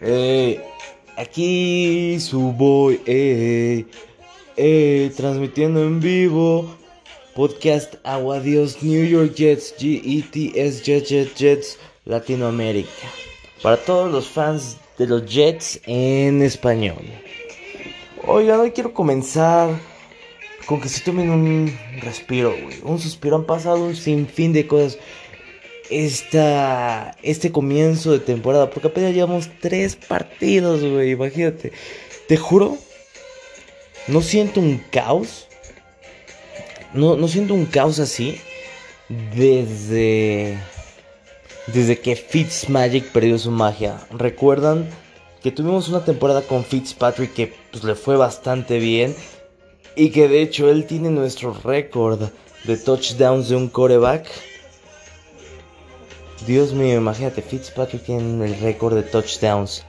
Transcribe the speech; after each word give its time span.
Eh, 0.00 0.60
aquí 1.16 2.18
su 2.20 2.52
boy, 2.52 3.00
eh, 3.06 3.84
eh, 4.56 5.12
transmitiendo 5.16 5.82
en 5.82 6.00
vivo. 6.00 6.76
Podcast 7.34 7.94
Agua 8.04 8.38
Dios 8.38 8.80
New 8.82 9.04
York 9.04 9.34
Jets, 9.34 9.74
GETS 9.76 10.82
Jets, 10.84 11.08
Jets, 11.08 11.34
Jets, 11.34 11.78
Latinoamérica. 12.04 12.88
Para 13.60 13.76
todos 13.76 14.12
los 14.12 14.28
fans 14.28 14.76
de 14.98 15.08
los 15.08 15.26
Jets 15.26 15.80
en 15.86 16.42
español. 16.42 17.02
Oigan, 18.26 18.60
hoy 18.60 18.70
quiero 18.70 18.94
comenzar 18.94 19.68
con 20.66 20.80
que 20.80 20.88
se 20.88 21.00
tomen 21.00 21.28
un 21.30 21.78
respiro. 22.00 22.54
Un 22.84 23.00
suspiro. 23.00 23.36
Han 23.36 23.44
pasado 23.44 23.84
un 23.84 23.96
sinfín 23.96 24.52
de 24.52 24.66
cosas 24.66 24.98
esta, 25.90 27.16
este 27.22 27.52
comienzo 27.52 28.12
de 28.12 28.20
temporada. 28.20 28.70
Porque 28.70 28.88
apenas 28.88 29.14
llevamos 29.14 29.48
tres 29.60 29.96
partidos, 29.96 30.82
güey. 30.82 31.12
Imagínate. 31.12 31.72
Te 32.28 32.36
juro, 32.36 32.76
no 34.06 34.22
siento 34.22 34.60
un 34.60 34.78
caos. 34.90 35.48
No, 36.92 37.16
no 37.16 37.28
siento 37.28 37.54
un 37.54 37.66
caos 37.66 37.98
así. 37.98 38.40
Desde. 39.08 40.58
Desde 41.66 41.98
que 41.98 42.14
Fitzmagic 42.14 43.10
perdió 43.10 43.38
su 43.38 43.50
magia. 43.50 43.98
¿Recuerdan? 44.10 44.88
Que 45.42 45.50
tuvimos 45.50 45.88
una 45.88 46.04
temporada 46.04 46.42
con 46.42 46.64
Fitzpatrick 46.64 47.34
que 47.34 47.54
pues, 47.70 47.84
le 47.84 47.94
fue 47.94 48.16
bastante 48.16 48.78
bien. 48.78 49.14
Y 49.96 50.10
que 50.10 50.28
de 50.28 50.42
hecho 50.42 50.70
él 50.70 50.86
tiene 50.86 51.10
nuestro 51.10 51.52
récord 51.52 52.30
de 52.64 52.76
touchdowns 52.76 53.48
de 53.48 53.56
un 53.56 53.68
coreback. 53.68 54.26
Dios 56.46 56.74
mío, 56.74 56.96
imagínate, 56.96 57.40
Fitzpatrick 57.40 58.04
tiene 58.04 58.44
el 58.44 58.60
récord 58.60 58.94
de 58.94 59.02
touchdowns. 59.02 59.84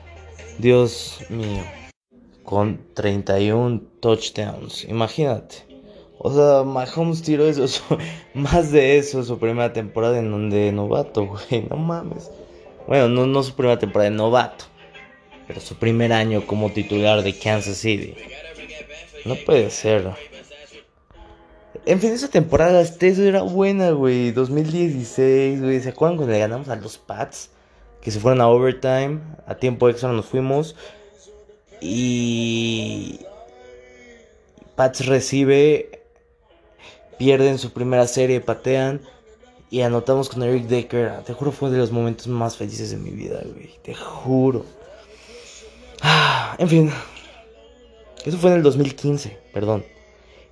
Dios 0.58 1.20
mío. 1.30 1.64
Con 2.44 2.80
31 2.94 3.82
touchdowns. 4.00 4.86
Imagínate. 4.86 5.66
O 6.18 6.32
sea, 6.32 6.64
Mahomes 6.64 7.24
tiró 7.24 7.46
eso, 7.46 7.68
más 8.34 8.72
de 8.72 8.98
eso 8.98 9.24
su 9.24 9.38
primera 9.38 9.74
temporada 9.74 10.18
en 10.18 10.32
donde 10.32 10.72
novato, 10.72 11.26
güey. 11.26 11.68
No 11.70 11.76
mames. 11.76 12.32
Bueno, 12.88 13.10
no, 13.10 13.26
no 13.26 13.44
su 13.44 13.54
primera 13.54 13.78
temporada 13.78 14.10
de 14.10 14.16
novato. 14.16 14.66
Pero 15.48 15.60
su 15.60 15.76
primer 15.76 16.14
año 16.14 16.48
como 16.48 16.72
titular 16.72 17.22
de 17.22 17.38
Kansas 17.38 17.78
City. 17.78 18.16
No 19.26 19.36
puede 19.36 19.70
ser. 19.72 20.14
En 21.86 22.00
fin, 22.00 22.14
esa 22.14 22.30
temporada 22.30 22.82
este 22.82 23.10
era 23.28 23.44
buena, 23.44 23.92
güey. 23.92 24.32
2016, 24.32 25.62
güey. 25.62 25.80
¿Se 25.82 25.90
acuerdan 25.90 26.18
cuando 26.18 26.34
le 26.34 26.40
ganamos 26.40 26.68
a 26.70 26.76
los 26.76 26.98
Pats? 26.98 27.52
Que 28.02 28.10
se 28.10 28.20
fueron 28.20 28.42
a 28.42 28.48
overtime. 28.48 29.20
A 29.46 29.56
tiempo 29.56 29.88
extra 29.88 30.12
nos 30.12 30.26
fuimos. 30.26 30.76
Y. 31.82 33.20
Pats 34.76 35.06
recibe. 35.06 36.02
Pierden 37.20 37.60
su 37.60 37.72
primera 37.72 38.08
serie, 38.08 38.42
patean. 38.42 39.02
Y 39.70 39.82
anotamos 39.82 40.30
con 40.30 40.42
Eric 40.42 40.66
Decker. 40.66 41.22
Te 41.24 41.34
juro, 41.34 41.52
fue 41.52 41.68
uno 41.68 41.76
de 41.76 41.82
los 41.82 41.92
momentos 41.92 42.28
más 42.28 42.58
felices 42.58 42.90
de 42.90 42.98
mi 42.98 43.12
vida, 43.12 43.42
güey. 43.44 43.70
Te 43.84 43.94
juro. 43.94 44.66
Ah, 46.02 46.56
en 46.58 46.68
fin. 46.68 46.92
Eso 48.26 48.38
fue 48.40 48.50
en 48.50 48.58
el 48.58 48.64
2015, 48.64 49.38
perdón. 49.54 49.86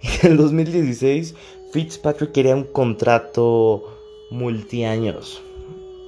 En 0.21 0.31
el 0.31 0.37
2016, 0.37 1.33
Fitzpatrick 1.71 2.33
quería 2.33 2.55
un 2.55 2.65
contrato 2.65 3.97
multiaños. 4.31 5.41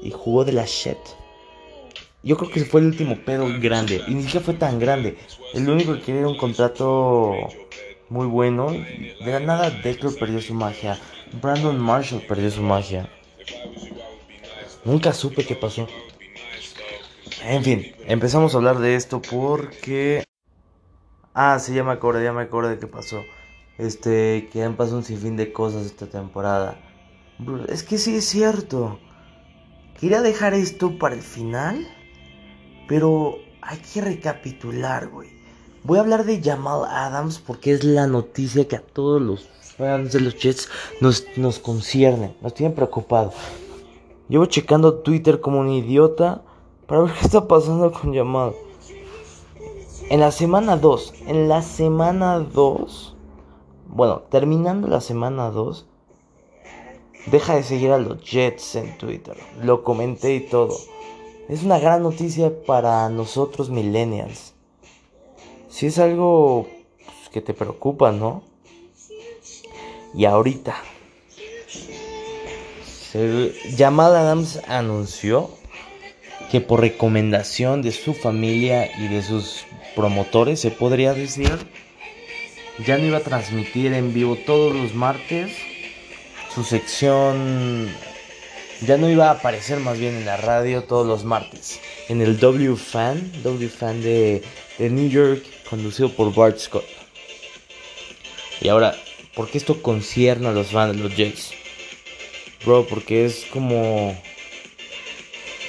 Y 0.03 0.11
jugó 0.11 0.43
de 0.43 0.51
la 0.51 0.65
shit. 0.65 0.97
Yo 2.21 2.37
creo 2.37 2.51
que 2.51 2.65
fue 2.65 2.81
el 2.81 2.87
último 2.87 3.17
pedo 3.23 3.47
grande. 3.59 4.03
Y 4.07 4.15
ni 4.15 4.23
siquiera 4.23 4.45
fue 4.45 4.55
tan 4.55 4.79
grande. 4.79 5.17
El 5.53 5.69
único 5.69 5.93
que 5.93 6.01
quería 6.01 6.27
un 6.27 6.37
contrato 6.37 7.33
muy 8.09 8.27
bueno. 8.27 8.71
De 8.71 9.31
la 9.31 9.39
nada, 9.39 9.69
Decker 9.69 10.11
perdió 10.19 10.41
su 10.41 10.53
magia. 10.53 10.99
Brandon 11.41 11.79
Marshall 11.79 12.21
perdió 12.21 12.51
su 12.51 12.61
magia. 12.61 13.09
Nunca 14.83 15.13
supe 15.13 15.45
qué 15.45 15.55
pasó. 15.55 15.87
En 17.43 17.63
fin, 17.63 17.93
empezamos 18.07 18.53
a 18.53 18.57
hablar 18.57 18.79
de 18.79 18.95
esto 18.95 19.21
porque... 19.21 20.23
Ah, 21.33 21.59
sí, 21.59 21.73
ya 21.73 21.83
me 21.83 21.91
acordé, 21.91 22.23
ya 22.23 22.33
me 22.33 22.41
acordé 22.41 22.71
de 22.71 22.79
qué 22.79 22.87
pasó. 22.87 23.23
Este, 23.77 24.49
que 24.51 24.63
han 24.63 24.77
pasado 24.77 24.97
un 24.97 25.03
sinfín 25.03 25.35
de 25.35 25.51
cosas 25.51 25.85
esta 25.85 26.07
temporada. 26.07 26.77
Es 27.67 27.83
que 27.83 27.97
sí 27.97 28.15
es 28.15 28.25
cierto. 28.25 28.99
Quería 29.99 30.21
dejar 30.21 30.53
esto 30.53 30.97
para 30.97 31.15
el 31.15 31.21
final, 31.21 31.85
pero 32.87 33.37
hay 33.61 33.77
que 33.79 34.01
recapitular, 34.01 35.09
güey. 35.09 35.29
Voy 35.83 35.97
a 35.97 36.01
hablar 36.01 36.25
de 36.25 36.41
Jamal 36.41 36.85
Adams 36.89 37.39
porque 37.39 37.71
es 37.71 37.83
la 37.83 38.07
noticia 38.07 38.67
que 38.67 38.77
a 38.77 38.81
todos 38.81 39.21
los 39.21 39.47
fans 39.77 40.13
de 40.13 40.21
los 40.21 40.35
Jets 40.35 40.69
nos, 41.01 41.25
nos 41.35 41.59
concierne, 41.59 42.35
nos 42.41 42.53
tiene 42.53 42.73
preocupado. 42.73 43.33
Llevo 44.27 44.45
checando 44.47 44.95
Twitter 44.95 45.41
como 45.41 45.59
un 45.59 45.69
idiota 45.69 46.41
para 46.87 47.01
ver 47.01 47.13
qué 47.19 47.25
está 47.25 47.47
pasando 47.47 47.91
con 47.91 48.15
Jamal. 48.15 48.53
En 50.09 50.19
la 50.19 50.31
semana 50.31 50.77
2, 50.77 51.13
en 51.27 51.49
la 51.49 51.61
semana 51.61 52.39
2, 52.39 53.14
bueno, 53.87 54.21
terminando 54.29 54.87
la 54.87 55.01
semana 55.01 55.49
2, 55.51 55.85
deja 57.27 57.55
de 57.55 57.63
seguir 57.63 57.91
a 57.91 57.97
los 57.97 58.23
Jets 58.23 58.75
en 58.75 58.97
Twitter. 58.97 59.37
Lo 59.61 59.83
comenté 59.83 60.35
y 60.35 60.41
todo. 60.41 60.75
Es 61.47 61.63
una 61.63 61.79
gran 61.79 62.03
noticia 62.03 62.51
para 62.65 63.07
nosotros 63.09 63.69
millennials. 63.69 64.53
Si 65.69 65.87
es 65.87 65.99
algo 65.99 66.67
pues, 66.97 67.29
que 67.29 67.41
te 67.41 67.53
preocupa, 67.53 68.11
¿no? 68.11 68.43
Y 70.13 70.25
ahorita, 70.25 70.75
Jamal 73.77 74.15
Adams 74.15 74.61
anunció 74.67 75.49
que 76.51 76.61
por 76.61 76.79
recomendación 76.79 77.81
de 77.81 77.91
su 77.91 78.13
familia 78.13 78.89
y 78.97 79.07
de 79.07 79.21
sus 79.21 79.65
promotores, 79.95 80.59
se 80.59 80.71
podría 80.71 81.13
decir, 81.13 81.69
ya 82.79 82.97
no 82.97 83.05
iba 83.05 83.17
a 83.17 83.21
transmitir 83.21 83.93
en 83.93 84.13
vivo 84.13 84.35
todos 84.35 84.75
los 84.75 84.93
martes. 84.93 85.51
Su 86.53 86.63
sección 86.63 87.89
ya 88.81 88.97
no 88.97 89.09
iba 89.09 89.27
a 89.27 89.33
aparecer 89.33 89.79
más 89.79 89.97
bien 89.97 90.15
en 90.15 90.25
la 90.25 90.37
radio 90.37 90.83
todos 90.83 91.07
los 91.07 91.23
martes. 91.23 91.79
En 92.09 92.21
el 92.21 92.39
W 92.39 92.75
Fan, 92.75 93.31
W 93.43 93.69
Fan 93.69 94.01
de, 94.01 94.43
de 94.77 94.89
New 94.89 95.09
York, 95.09 95.43
conducido 95.69 96.09
por 96.09 96.33
Bart 96.33 96.57
Scott. 96.57 96.85
Y 98.61 98.69
ahora, 98.69 98.95
¿por 99.33 99.49
qué 99.49 99.57
esto 99.57 99.81
concierne 99.81 100.47
a 100.47 100.51
los 100.51 100.67
fans 100.67 100.95
de 100.95 101.03
los 101.03 101.15
Jets? 101.15 101.51
Bro, 102.65 102.87
porque 102.87 103.25
es 103.25 103.45
como 103.51 104.17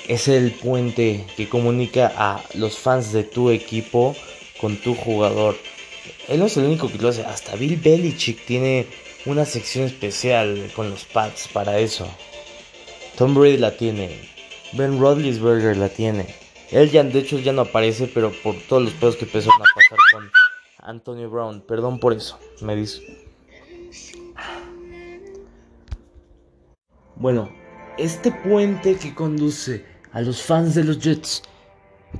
es 0.08 0.28
el 0.28 0.52
puente 0.52 1.24
que 1.36 1.48
comunica 1.48 2.12
a 2.16 2.42
los 2.54 2.78
fans 2.78 3.12
de 3.12 3.24
tu 3.24 3.50
equipo 3.50 4.14
con 4.60 4.76
tu 4.76 4.94
jugador. 4.94 5.56
Él 6.28 6.40
no 6.40 6.46
es 6.46 6.56
el 6.56 6.64
único 6.64 6.90
que 6.90 6.98
lo 6.98 7.08
hace, 7.08 7.24
hasta 7.24 7.54
Bill 7.54 7.76
Belichick 7.76 8.44
tiene 8.46 8.86
una 9.26 9.44
sección 9.44 9.84
especial 9.84 10.70
con 10.74 10.90
los 10.90 11.04
Pats 11.04 11.48
para 11.52 11.78
eso. 11.78 12.08
Tom 13.16 13.34
Brady 13.34 13.58
la 13.58 13.76
tiene, 13.76 14.18
Ben 14.72 14.98
Roethlisberger 15.00 15.76
la 15.76 15.88
tiene. 15.88 16.26
Él 16.70 16.90
ya, 16.90 17.04
de 17.04 17.18
hecho, 17.20 17.38
ya 17.38 17.52
no 17.52 17.62
aparece, 17.62 18.10
pero 18.12 18.32
por 18.42 18.56
todos 18.68 18.82
los 18.82 18.92
pedos 18.94 19.16
que 19.16 19.24
empezaron 19.24 19.60
a 19.60 19.64
pasar 19.74 19.98
con 20.12 20.30
Antonio 20.78 21.30
Brown. 21.30 21.60
Perdón 21.60 22.00
por 22.00 22.12
eso, 22.12 22.38
me 22.60 22.74
dice. 22.74 23.02
Bueno, 27.14 27.48
este 27.98 28.32
puente 28.32 28.96
que 28.96 29.14
conduce 29.14 29.84
a 30.12 30.20
los 30.20 30.42
fans 30.42 30.74
de 30.74 30.84
los 30.84 30.98
Jets 30.98 31.42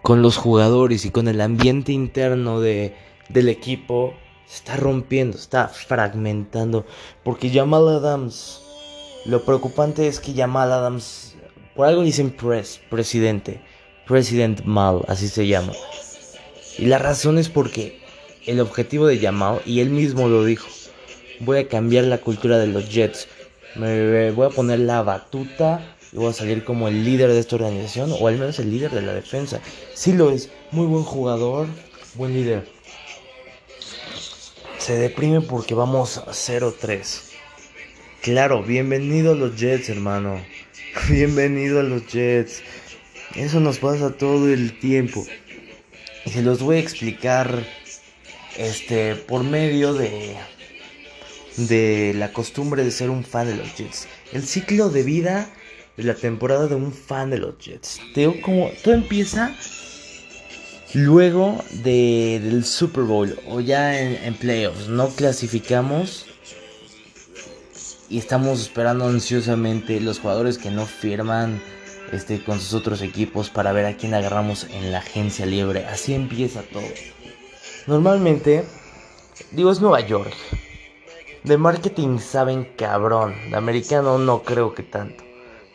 con 0.03 0.23
los 0.23 0.37
jugadores 0.37 1.05
y 1.05 1.11
con 1.11 1.27
el 1.29 1.41
ambiente 1.41 1.93
interno 1.93 2.61
de, 2.61 2.95
del 3.29 3.49
equipo 3.49 4.15
se 4.47 4.57
está 4.57 4.77
rompiendo, 4.77 5.37
está 5.37 5.69
fragmentando. 5.69 6.87
Porque 7.25 7.51
Jamal 7.51 7.89
Adams, 7.89 8.63
lo 9.25 9.45
preocupante 9.45 10.07
es 10.07 10.21
que 10.21 10.35
Jamal 10.35 10.73
Adams, 10.73 11.35
por 11.75 11.87
algo 11.87 12.03
dicen 12.03 12.31
pres, 12.31 12.81
presidente, 12.89 13.61
President 14.07 14.63
Mal, 14.65 15.03
así 15.09 15.29
se 15.29 15.47
llama. 15.47 15.73
Y 16.79 16.87
la 16.87 16.99
razón 16.99 17.39
es 17.39 17.49
porque 17.49 18.01
el 18.47 18.61
objetivo 18.61 19.07
de 19.07 19.19
Jamal, 19.19 19.61
y 19.67 19.81
él 19.81 19.91
mismo 19.91 20.29
lo 20.29 20.45
dijo, 20.45 20.69
voy 21.41 21.59
a 21.59 21.69
cambiar 21.69 22.05
la 22.05 22.19
cultura 22.19 22.59
de 22.59 22.69
los 22.69 22.89
Jets. 22.89 23.29
Me 23.75 24.31
voy 24.31 24.47
a 24.47 24.51
poner 24.51 24.79
la 24.79 25.03
batuta 25.03 25.97
y 26.13 26.17
voy 26.17 26.31
a 26.31 26.33
salir 26.33 26.65
como 26.65 26.89
el 26.89 27.05
líder 27.05 27.31
de 27.31 27.41
esta 27.41 27.57
organización, 27.57 28.13
o 28.19 28.29
al 28.29 28.39
menos 28.39 28.59
el 28.59 28.71
líder 28.71 28.93
de 28.93 29.03
la 29.03 29.13
defensa. 29.13 29.61
Sí 29.95 30.13
lo 30.13 30.31
es, 30.31 30.51
muy 30.71 30.87
buen 30.87 31.03
jugador, 31.03 31.67
buen 32.15 32.33
líder. 32.33 32.76
Se 34.87 34.97
deprime 34.97 35.41
porque 35.41 35.75
vamos 35.75 36.19
a 36.19 36.27
0-3. 36.27 37.23
Claro, 38.23 38.63
bienvenido 38.63 39.33
a 39.33 39.35
los 39.35 39.57
Jets, 39.57 39.89
hermano. 39.89 40.41
Bienvenido 41.09 41.81
a 41.81 41.83
los 41.83 42.07
Jets. 42.07 42.63
Eso 43.35 43.59
nos 43.59 43.79
pasa 43.81 44.13
todo 44.13 44.49
el 44.49 44.79
tiempo. 44.79 45.27
Y 46.25 46.31
se 46.31 46.41
los 46.41 46.63
voy 46.63 46.77
a 46.77 46.79
explicar 46.79 47.67
este 48.57 49.17
por 49.17 49.43
medio 49.43 49.93
de 49.93 50.37
de 51.57 52.15
la 52.15 52.33
costumbre 52.33 52.85
de 52.85 52.93
ser 52.93 53.11
un 53.11 53.25
fan 53.25 53.49
de 53.49 53.57
los 53.57 53.75
Jets. 53.75 54.07
El 54.33 54.47
ciclo 54.47 54.89
de 54.89 55.03
vida 55.03 55.51
de 55.97 56.05
la 56.05 56.15
temporada 56.15 56.69
de 56.69 56.77
un 56.77 56.93
fan 56.93 57.31
de 57.31 57.39
los 57.39 57.59
Jets. 57.59 58.01
Te 58.15 58.41
como 58.41 58.71
todo 58.85 58.95
empieza 58.95 59.53
luego 60.97 61.63
de, 61.85 62.41
del 62.43 62.65
Super 62.65 63.05
Bowl 63.05 63.39
o 63.51 63.61
ya 63.61 64.01
en, 64.01 64.15
en 64.25 64.35
playoffs. 64.35 64.89
No 64.89 65.09
clasificamos 65.09 66.25
y 68.09 68.17
estamos 68.17 68.63
esperando 68.63 69.07
ansiosamente 69.07 70.01
los 70.01 70.21
jugadores 70.21 70.57
que 70.57 70.71
no 70.71 70.87
firman 70.87 71.61
este, 72.13 72.43
con 72.43 72.61
sus 72.61 72.73
otros 72.73 73.03
equipos 73.03 73.51
para 73.51 73.73
ver 73.73 73.85
a 73.85 73.97
quién 73.99 74.15
agarramos 74.15 74.65
en 74.73 74.91
la 74.91 74.99
agencia 74.99 75.45
libre. 75.45 75.85
Así 75.85 76.15
empieza 76.15 76.63
todo. 76.63 76.89
Normalmente, 77.87 78.65
digo, 79.51 79.71
es 79.71 79.83
Nueva 79.83 80.01
York. 80.01 80.33
De 81.45 81.59
marketing 81.59 82.19
saben 82.21 82.73
cabrón. 82.75 83.35
De 83.51 83.57
americano 83.57 84.17
no 84.17 84.43
creo 84.43 84.75
que 84.75 84.83
tanto. 84.83 85.26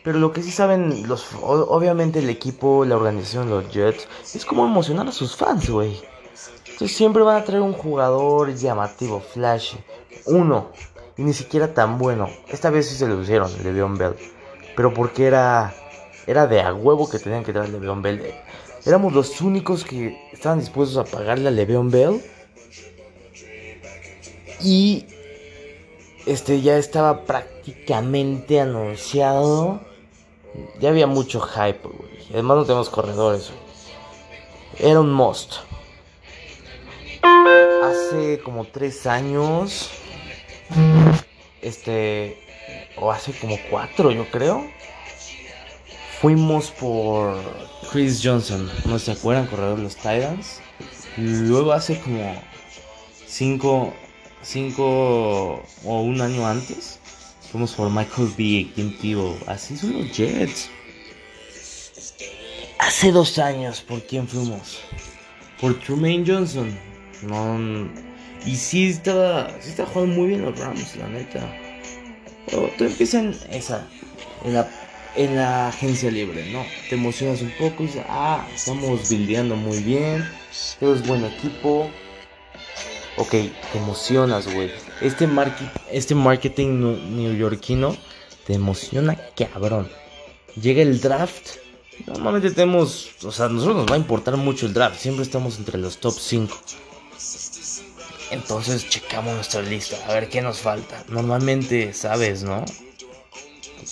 Pero 0.04 0.18
lo 0.18 0.32
que 0.32 0.42
sí 0.42 0.50
saben, 0.50 1.06
los, 1.06 1.26
obviamente 1.40 2.18
el 2.18 2.28
equipo, 2.28 2.84
la 2.84 2.96
organización, 2.96 3.50
los 3.50 3.72
Jets, 3.72 4.08
es 4.34 4.44
como 4.44 4.66
emocionar 4.66 5.06
a 5.06 5.12
sus 5.12 5.36
fans, 5.36 5.70
güey. 5.70 6.00
Entonces 6.72 6.96
siempre 6.96 7.22
van 7.22 7.40
a 7.40 7.44
traer 7.44 7.62
un 7.62 7.72
jugador 7.72 8.54
llamativo, 8.54 9.20
flash. 9.20 9.74
Uno. 10.26 10.70
Y 11.16 11.22
ni 11.22 11.32
siquiera 11.32 11.72
tan 11.72 11.98
bueno. 11.98 12.28
Esta 12.48 12.70
vez 12.70 12.88
sí 12.88 12.96
se 12.96 13.06
lo 13.06 13.16
pusieron, 13.16 13.50
Le'Veon 13.62 13.96
Bell. 13.96 14.16
Pero 14.74 14.92
porque 14.92 15.26
era 15.26 15.74
era 16.26 16.46
de 16.46 16.60
a 16.60 16.72
huevo 16.72 17.08
que 17.08 17.18
tenían 17.18 17.44
que 17.44 17.50
a 17.52 17.64
Le'Veon 17.64 18.02
Bell. 18.02 18.34
Éramos 18.84 19.12
los 19.12 19.40
únicos 19.40 19.84
que 19.84 20.18
estaban 20.32 20.60
dispuestos 20.60 20.96
a 20.96 21.04
pagarle 21.04 21.48
a 21.48 21.50
Le'Veon 21.52 21.90
Bell. 21.90 22.22
Y 24.60 25.06
este 26.26 26.60
ya 26.60 26.76
estaba 26.78 27.24
prácticamente 27.24 28.60
anunciado. 28.60 29.80
Ya 30.80 30.90
había 30.90 31.06
mucho 31.06 31.40
hype, 31.40 31.82
güey. 31.82 32.10
Además 32.32 32.58
no 32.58 32.64
tenemos 32.64 32.90
corredores. 32.90 33.50
Era 34.78 35.00
un 35.00 35.12
must. 35.12 35.54
Hace 37.22 38.40
como 38.44 38.64
tres 38.64 39.06
años. 39.06 39.90
Este. 41.60 42.38
O 42.96 43.10
hace 43.10 43.32
como 43.38 43.56
cuatro, 43.70 44.10
yo 44.10 44.30
creo 44.30 44.64
fuimos 46.22 46.70
por 46.70 47.36
Chris 47.90 48.20
Johnson, 48.22 48.70
¿no 48.84 48.96
se 49.00 49.10
acuerdan? 49.10 49.48
Corredor 49.48 49.78
de 49.78 49.82
los 49.82 49.96
Titans. 49.96 50.60
Luego 51.16 51.72
hace 51.72 52.00
como 52.00 52.40
5 53.26 53.92
cinco 54.40 55.62
o 55.84 56.00
un 56.00 56.20
año 56.20 56.46
antes 56.46 57.00
fuimos 57.52 57.72
por 57.74 57.90
Michael 57.90 58.32
B. 58.36 58.70
Quintivo. 58.74 59.38
Así 59.46 59.76
son 59.76 59.92
los 59.92 60.16
Jets. 60.16 60.70
Hace 62.78 63.12
dos 63.12 63.38
años, 63.38 63.82
¿por 63.82 64.02
quién 64.02 64.26
fuimos? 64.26 64.80
Por 65.60 65.78
Trumaine 65.80 66.24
Johnson. 66.26 66.76
No, 67.22 67.88
y 68.44 68.56
sí 68.56 68.88
estaba, 68.88 69.50
sí 69.60 69.68
estaba 69.68 69.88
jugando 69.90 70.16
muy 70.16 70.28
bien 70.28 70.42
los 70.42 70.58
Rams, 70.58 70.96
la 70.96 71.08
neta. 71.08 71.54
Pero 72.46 72.72
tú 72.76 72.84
empiezas 72.84 73.22
en 73.22 73.54
esa, 73.54 73.86
en 74.44 74.54
la 74.54 74.68
en 75.14 75.36
la 75.36 75.68
agencia 75.68 76.10
libre, 76.10 76.50
¿no? 76.50 76.64
Te 76.88 76.94
emocionas 76.94 77.42
un 77.42 77.52
poco 77.58 77.82
y 77.82 77.86
dices, 77.86 78.04
ah, 78.08 78.46
estamos 78.54 79.08
buildeando 79.10 79.56
muy 79.56 79.78
bien, 79.80 80.26
es 80.80 81.06
buen 81.06 81.24
equipo. 81.24 81.90
Ok, 83.18 83.30
te 83.30 83.78
emocionas, 83.78 84.52
güey. 84.52 84.70
Este, 85.02 85.28
este 85.90 86.14
marketing 86.14 87.16
neoyorquino 87.16 87.96
te 88.46 88.54
emociona 88.54 89.18
cabrón. 89.36 89.88
Llega 90.54 90.82
el 90.82 91.00
draft. 91.00 91.56
Normalmente 92.06 92.52
tenemos, 92.52 93.10
o 93.24 93.32
sea, 93.32 93.46
a 93.46 93.48
nosotros 93.48 93.76
nos 93.78 93.90
va 93.90 93.96
a 93.96 93.98
importar 93.98 94.36
mucho 94.36 94.66
el 94.66 94.74
draft. 94.74 95.00
Siempre 95.00 95.24
estamos 95.24 95.58
entre 95.58 95.78
los 95.78 95.98
top 95.98 96.14
5. 96.16 96.56
Entonces 98.30 98.88
checamos 98.88 99.34
nuestra 99.34 99.60
lista, 99.62 99.96
a 100.08 100.14
ver 100.14 100.28
qué 100.28 100.40
nos 100.40 100.58
falta. 100.58 101.04
Normalmente, 101.08 101.92
sabes, 101.92 102.44
¿no? 102.44 102.64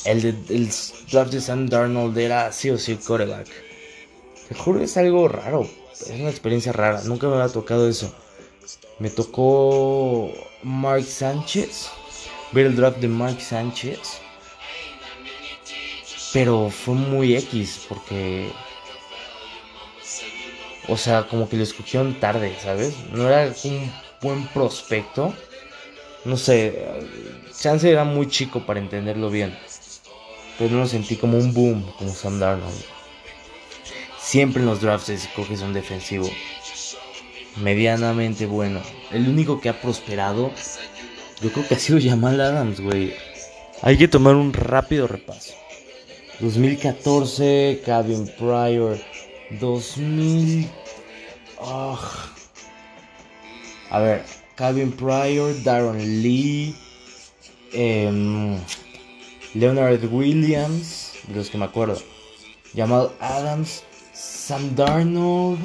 El, 0.05 0.23
de, 0.23 0.29
el 0.55 0.71
draft 1.11 1.33
de 1.33 1.41
Sam 1.41 1.69
Darnold 1.69 2.17
era 2.17 2.53
sí 2.53 2.71
o 2.71 2.79
sí 2.79 2.97
coreback. 2.97 3.49
Te 4.49 4.55
juro, 4.55 4.81
es 4.81 4.97
algo 4.97 5.27
raro. 5.29 5.69
Es 5.93 6.09
una 6.11 6.31
experiencia 6.31 6.73
rara. 6.73 7.03
Nunca 7.05 7.29
me 7.29 7.35
había 7.35 7.53
tocado 7.53 7.89
eso. 7.89 8.15
Me 9.01 9.11
tocó 9.11 10.33
Mark 10.63 11.05
Sánchez. 11.05 11.91
Ver 12.53 12.67
el 12.67 12.77
draft 12.77 12.99
de 12.99 13.09
Mark 13.09 13.41
Sánchez. 13.41 14.21
Pero 16.33 16.71
fue 16.71 16.95
muy 16.95 17.35
X 17.37 17.87
porque... 17.89 18.53
O 20.89 20.97
sea, 20.97 21.27
como 21.27 21.49
que 21.49 21.57
lo 21.57 21.65
escogieron 21.65 22.19
tarde, 22.21 22.57
¿sabes? 22.63 22.95
No 23.13 23.29
era 23.29 23.53
un 23.65 23.93
buen 24.23 24.47
prospecto. 24.49 25.35
No 26.25 26.37
sé, 26.37 26.85
chance 27.59 27.91
era 27.91 28.05
muy 28.05 28.29
chico 28.29 28.65
para 28.67 28.79
entenderlo 28.79 29.31
bien 29.31 29.57
pero 30.61 30.73
no 30.75 30.81
lo 30.81 30.87
sentí 30.87 31.17
como 31.17 31.39
un 31.39 31.55
boom, 31.55 31.91
como 31.97 32.13
Sam 32.13 32.39
Darnold. 32.39 32.85
Siempre 34.19 34.61
en 34.61 34.69
los 34.69 34.83
drafts 34.83 35.09
escoges 35.09 35.63
un 35.63 35.73
defensivo 35.73 36.29
medianamente 37.57 38.47
bueno. 38.47 38.81
El 39.11 39.29
único 39.29 39.61
que 39.61 39.69
ha 39.69 39.81
prosperado, 39.81 40.53
yo 41.41 41.53
creo 41.53 41.67
que 41.67 41.75
ha 41.75 41.79
sido 41.79 41.99
Jamal 42.01 42.41
Adams, 42.41 42.81
güey. 42.81 43.15
Hay 43.83 43.97
que 43.97 44.09
tomar 44.09 44.35
un 44.35 44.53
rápido 44.53 45.07
repaso. 45.07 45.55
2014, 46.41 47.83
Calvin 47.85 48.27
Pryor. 48.39 48.99
2000. 49.59 50.69
A 53.91 53.99
ver, 53.99 54.25
Calvin 54.55 54.93
Pryor, 54.93 55.63
Darren 55.63 56.23
Lee. 56.23 56.75
Eh, 57.73 58.59
Leonard 59.55 60.05
Williams, 60.13 61.15
de 61.27 61.35
los 61.35 61.51
que 61.51 61.59
me 61.59 61.65
acuerdo. 61.65 62.01
Jamal 62.75 63.11
Adams, 63.21 63.83
Sam 64.13 64.75
Darnold. 64.77 65.59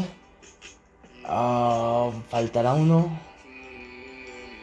Ah, 1.27 2.11
faltará 2.29 2.73
uno. 2.73 3.19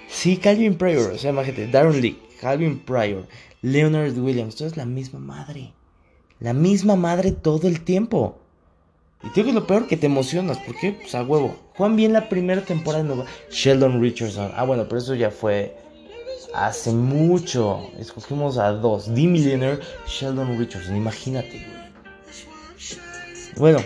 Sí, 0.09 0.37
Calvin 0.37 0.77
Pryor, 0.77 1.13
o 1.13 1.19
sea, 1.19 1.31
imagínate, 1.31 1.69
Darren 1.69 2.01
Lee, 2.01 2.21
Calvin 2.41 2.79
Pryor, 2.79 3.27
Leonard 3.63 4.17
Williams, 4.19 4.57
todo 4.57 4.69
es 4.69 4.77
la 4.77 4.85
misma 4.85 5.19
madre. 5.19 5.73
La 6.39 6.53
misma 6.53 6.97
madre 6.97 7.33
todo 7.33 7.69
el 7.69 7.81
tiempo. 7.81 8.39
Y 9.23 9.31
te 9.31 9.45
que 9.45 9.53
lo 9.53 9.67
peor 9.67 9.87
que 9.87 9.97
te 9.97 10.07
emocionas, 10.07 10.59
porque 10.59 10.93
pues 10.93 11.15
a 11.15 11.23
huevo. 11.23 11.57
Juan 11.77 11.97
bien 11.97 12.13
la 12.13 12.29
primera 12.29 12.63
temporada 12.63 13.03
de 13.03 13.09
Nueva. 13.09 13.27
Sheldon 13.51 14.01
Richardson. 14.03 14.51
Ah, 14.57 14.65
bueno, 14.65 14.85
pero 14.89 14.99
eso 14.99 15.15
ya 15.15 15.31
fue 15.31 15.77
Hace 16.53 16.93
mucho 16.93 17.91
escogimos 17.99 18.59
a 18.59 18.73
dos. 18.73 19.07
The 19.07 19.27
Millionaire, 19.27 19.81
Sheldon 20.07 20.59
Richardson. 20.59 20.97
Imagínate, 20.97 21.65
Bueno, 23.57 23.79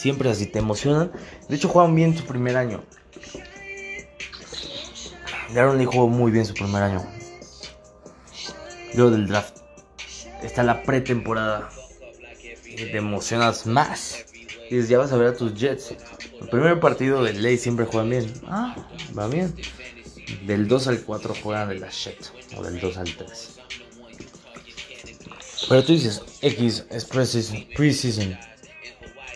siempre 0.00 0.30
así 0.30 0.46
te 0.46 0.58
emocionan. 0.58 1.12
De 1.48 1.56
hecho, 1.56 1.68
juegan 1.68 1.94
bien 1.94 2.16
su 2.16 2.24
primer 2.24 2.56
año. 2.56 2.82
Lee 5.52 5.84
jugó 5.84 6.08
muy 6.08 6.32
bien 6.32 6.46
su 6.46 6.54
primer 6.54 6.82
año. 6.82 7.04
Luego 8.94 9.10
del 9.10 9.26
draft. 9.26 9.58
Está 10.42 10.62
la 10.62 10.82
pretemporada. 10.82 11.68
Y 12.66 12.76
te 12.76 12.96
emocionas 12.96 13.66
más. 13.66 14.24
Y 14.70 14.76
dices, 14.76 14.88
ya 14.88 14.98
vas 14.98 15.12
a 15.12 15.16
ver 15.16 15.28
a 15.28 15.34
tus 15.34 15.54
Jets. 15.54 15.94
El 16.40 16.48
primer 16.48 16.80
partido 16.80 17.22
de 17.22 17.34
ley 17.34 17.58
siempre 17.58 17.84
juegan 17.84 18.08
bien. 18.08 18.32
Ah, 18.46 18.74
va 19.18 19.26
bien. 19.26 19.54
Del 20.46 20.66
2 20.66 20.86
al 20.86 21.02
4 21.02 21.34
juegan 21.42 21.68
de 21.68 21.78
la 21.78 21.90
shit. 21.90 22.26
O 22.56 22.62
del 22.62 22.80
2 22.80 22.96
al 22.96 23.16
3. 23.16 23.58
Pero 25.68 25.84
tú 25.84 25.92
dices, 25.92 26.22
X 26.40 26.86
es 26.90 27.04
preseason, 27.04 28.38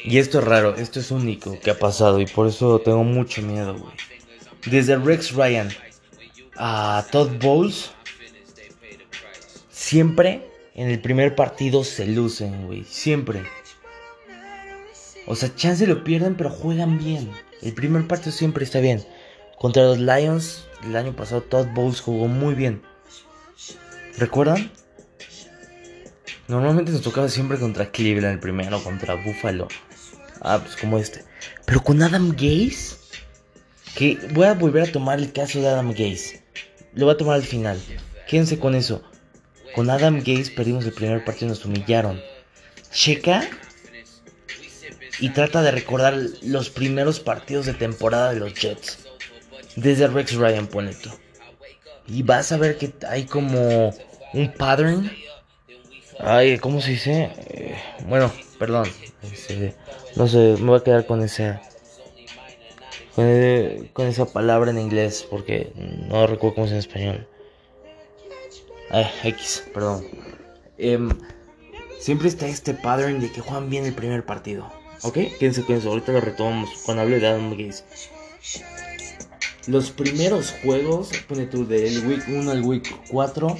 Y 0.05 0.19
esto 0.19 0.39
es 0.39 0.45
raro, 0.45 0.77
esto 0.77 1.01
es 1.01 1.11
único 1.11 1.59
que 1.59 1.71
ha 1.71 1.79
pasado. 1.79 2.21
Y 2.21 2.27
por 2.27 2.47
eso 2.47 2.79
tengo 2.81 3.03
mucho 3.05 3.41
miedo, 3.41 3.75
güey. 3.75 3.95
Desde 4.67 4.97
Rex 4.97 5.33
Ryan 5.33 5.71
a 6.57 7.07
Todd 7.11 7.31
Bowles. 7.41 7.91
Siempre 9.71 10.47
en 10.75 10.91
el 10.91 11.01
primer 11.01 11.35
partido 11.35 11.85
se 11.85 12.07
lucen, 12.07 12.67
güey. 12.67 12.85
Siempre. 12.85 13.45
O 15.27 15.35
sea, 15.37 15.55
chance 15.55 15.87
lo 15.87 16.05
pierden, 16.05 16.37
pero 16.37 16.51
juegan 16.51 16.99
bien. 16.99 17.31
El 17.63 17.73
primer 17.73 18.07
partido 18.07 18.33
siempre 18.33 18.65
está 18.65 18.81
bien. 18.81 19.03
Contra 19.59 19.85
los 19.85 19.99
Lions 19.99 20.67
el 20.85 20.97
año 20.97 21.17
pasado 21.17 21.41
Todd 21.43 21.69
Bowles 21.75 22.03
jugó 22.03 22.29
muy 22.29 22.55
bien. 22.55 22.83
¿Recuerdan? 24.19 24.71
Normalmente 26.47 26.93
nos 26.93 27.01
tocaba 27.01 27.31
siempre 27.31 27.59
contra 27.59 27.91
Cleveland 27.91 28.35
el 28.35 28.41
primero, 28.41 28.83
contra 28.83 29.15
Buffalo. 29.15 29.69
Ah, 30.45 30.61
pues 30.63 30.77
como 30.77 30.99
este. 30.99 31.25
Pero 31.65 31.83
con 31.83 32.03
Adam 32.03 32.33
Gaze, 32.33 32.97
que 33.97 34.19
voy 34.33 34.47
a 34.47 34.53
volver 34.53 34.89
a 34.89 34.93
tomar 34.93 35.19
el 35.19 35.33
caso 35.33 35.59
de 35.59 35.69
Adam 35.69 35.91
Gaze. 35.91 36.45
Lo 36.93 37.07
voy 37.07 37.15
a 37.15 37.19
tomar 37.19 37.37
al 37.37 37.43
final. 37.43 37.81
Quédense 38.29 38.59
con 38.59 38.75
eso. 38.75 39.03
Con 39.75 39.89
Adam 39.89 40.19
Gaze 40.19 40.53
perdimos 40.55 40.85
el 40.85 40.93
primer 40.93 41.25
partido, 41.25 41.49
nos 41.49 41.65
humillaron. 41.65 42.21
Checa 42.93 43.49
y 45.19 45.31
trata 45.31 45.63
de 45.63 45.71
recordar 45.71 46.15
los 46.43 46.69
primeros 46.69 47.21
partidos 47.21 47.65
de 47.67 47.73
temporada 47.73 48.33
de 48.33 48.41
los 48.41 48.55
Jets. 48.55 48.99
Desde 49.77 50.07
Rex 50.07 50.35
Ryan, 50.35 50.67
pone 50.67 50.93
Y 52.07 52.23
vas 52.23 52.53
a 52.53 52.59
ver 52.59 52.77
que 52.77 52.93
hay 53.09 53.25
como 53.25 53.95
un 54.33 54.53
pattern. 54.53 55.11
Ay, 56.21 56.59
¿cómo 56.59 56.81
se 56.81 56.91
dice? 56.91 57.33
Eh, 57.49 57.77
bueno, 58.07 58.31
perdón. 58.59 58.89
Este, 59.23 59.75
no 60.16 60.28
sé, 60.28 60.56
me 60.59 60.66
voy 60.66 60.78
a 60.78 60.85
quedar 60.85 61.06
con 61.06 61.23
esa. 61.23 61.62
Con, 63.14 64.06
esa 64.06 64.26
palabra 64.26 64.71
en 64.71 64.80
inglés 64.80 65.26
porque 65.30 65.73
no 66.09 66.26
recuerdo 66.26 66.56
cómo 66.56 66.66
es 66.66 66.73
en 66.73 66.78
español. 66.78 67.28
Ay, 68.90 69.06
X, 69.25 69.64
perdón. 69.73 70.04
Em, 70.78 71.11
siempre 72.00 72.28
está 72.28 72.47
este 72.47 72.75
pattern 72.75 73.21
de 73.21 73.30
que 73.30 73.40
juegan 73.40 73.71
bien 73.71 73.85
el 73.85 73.94
primer 73.94 74.25
partido. 74.25 74.71
¿Ok? 75.02 75.18
Quédense 75.38 75.64
con 75.64 75.76
eso, 75.76 75.90
ahorita 75.90 76.12
lo 76.12 76.21
retomamos 76.21 76.71
cuando 76.85 77.02
hable 77.02 77.21
de 77.21 77.26
Adam 77.26 77.50
Gaze. 77.50 77.85
Los 79.66 79.90
primeros 79.90 80.54
juegos, 80.62 81.11
pone 81.28 81.47
tú 81.47 81.66
del 81.66 82.06
week 82.06 82.25
1 82.28 82.50
al 82.50 82.62
week 82.62 82.94
4, 83.11 83.56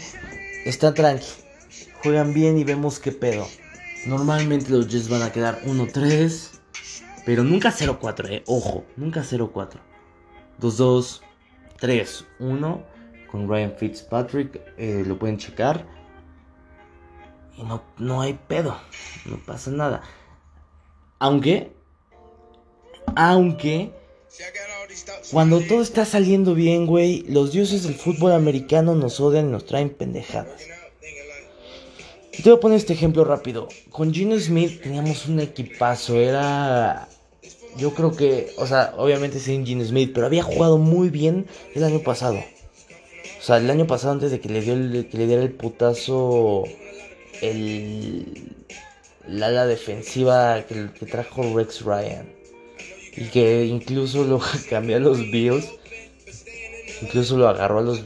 está 0.65 0.93
tranqui. 0.93 1.27
Juegan 2.03 2.35
bien 2.35 2.59
y 2.59 2.65
vemos 2.65 2.99
qué 2.99 3.13
pedo. 3.13 3.47
Normalmente 4.07 4.71
los 4.71 4.89
Jets 4.89 5.09
van 5.09 5.23
a 5.23 5.33
quedar 5.33 5.63
1-3, 5.63 6.51
pero 7.25 7.43
nunca 7.43 7.71
0-4, 7.73 8.31
eh. 8.31 8.43
Ojo, 8.47 8.85
nunca 8.97 9.23
0-4. 9.23 9.81
2-2, 10.61 11.21
3-1 11.81 12.85
con 13.31 13.49
Ryan 13.49 13.75
Fitzpatrick, 13.77 14.61
eh, 14.77 15.03
lo 15.07 15.19
pueden 15.19 15.39
checar. 15.39 15.87
Y 17.57 17.63
no, 17.63 17.83
no 17.99 18.21
hay 18.21 18.39
pedo, 18.47 18.77
no 19.25 19.39
pasa 19.39 19.71
nada. 19.71 20.03
Aunque, 21.19 21.73
aunque, 23.17 23.93
cuando 25.31 25.61
todo 25.61 25.81
está 25.81 26.05
saliendo 26.05 26.55
bien, 26.55 26.87
güey, 26.87 27.23
los 27.29 27.53
dioses 27.53 27.85
del 27.85 27.95
fútbol 27.95 28.33
americano 28.33 28.95
nos 28.95 29.19
odian 29.21 29.49
y 29.49 29.53
nos 29.53 29.65
traen 29.65 29.91
pendejadas. 29.91 30.74
Te 32.45 32.51
voy 32.51 32.59
a 32.59 32.61
poner 32.61 32.77
este 32.77 32.93
ejemplo 32.93 33.25
rápido. 33.25 33.69
Con 33.89 34.13
Gino 34.13 34.39
Smith 34.39 34.83
teníamos 34.83 35.25
un 35.29 35.41
equipazo, 35.41 36.21
era... 36.21 37.09
Yo 37.79 37.95
creo 37.95 38.15
que, 38.15 38.53
o 38.59 38.67
sea, 38.67 38.93
obviamente 38.99 39.41
sin 39.41 39.65
Gino 39.65 39.83
Smith, 39.83 40.11
pero 40.13 40.27
había 40.27 40.43
jugado 40.43 40.77
muy 40.77 41.09
bien 41.09 41.47
el 41.75 41.85
año 41.85 42.01
pasado. 42.01 42.37
O 42.37 43.43
sea, 43.43 43.57
el 43.57 43.71
año 43.71 43.87
pasado 43.87 44.13
antes 44.13 44.31
de 44.31 44.41
que 44.41 44.51
le, 44.51 44.61
dio 44.61 44.75
que 45.09 45.17
le 45.17 45.27
diera 45.27 45.41
el 45.41 45.53
putazo 45.53 46.65
el 47.41 48.53
la 49.27 49.47
ala 49.47 49.67
defensiva 49.67 50.67
que, 50.69 51.07
trajo 51.07 51.57
Rex 51.57 51.81
Ryan. 51.81 52.29
Y 53.17 53.25
que 53.31 53.65
incluso 53.65 54.23
lo 54.23 54.39
cambió 54.69 54.99
a 54.99 55.01
los 55.01 55.17
Bills. 55.17 55.67
Incluso 57.01 57.39
lo 57.39 57.49
agarró 57.49 57.79
a 57.79 57.83
los. 57.83 58.03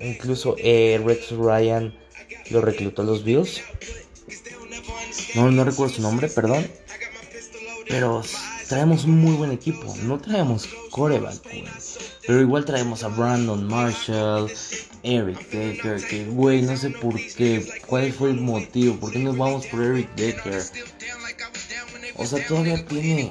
Incluso 0.00 0.56
eh, 0.56 0.98
Rex 1.04 1.32
Ryan 1.32 1.92
lo 2.52 2.60
reclutó 2.60 3.02
a 3.02 3.04
los 3.04 3.24
Bills. 3.24 3.62
No, 5.34 5.50
no 5.50 5.64
recuerdo 5.64 5.94
su 5.94 6.02
nombre, 6.02 6.28
perdón. 6.28 6.66
Pero 7.88 8.22
traemos 8.68 9.04
un 9.04 9.20
muy 9.20 9.36
buen 9.36 9.52
equipo. 9.52 9.94
No 10.02 10.18
traemos 10.18 10.68
coreback, 10.90 11.40
Pero 12.26 12.40
igual 12.40 12.64
traemos 12.64 13.02
a 13.02 13.08
Brandon 13.08 13.66
Marshall, 13.66 14.50
Eric 15.02 15.50
Decker, 15.50 16.06
que 16.06 16.24
güey, 16.26 16.62
no 16.62 16.76
sé 16.76 16.90
por 16.90 17.14
qué, 17.34 17.66
cuál 17.86 18.12
fue 18.12 18.30
el 18.30 18.40
motivo, 18.40 18.96
por 18.96 19.12
qué 19.12 19.18
nos 19.18 19.36
vamos 19.36 19.66
por 19.66 19.82
Eric 19.82 20.14
Decker. 20.14 20.62
O 22.16 22.26
sea, 22.26 22.46
todavía 22.46 22.84
tiene. 22.86 23.30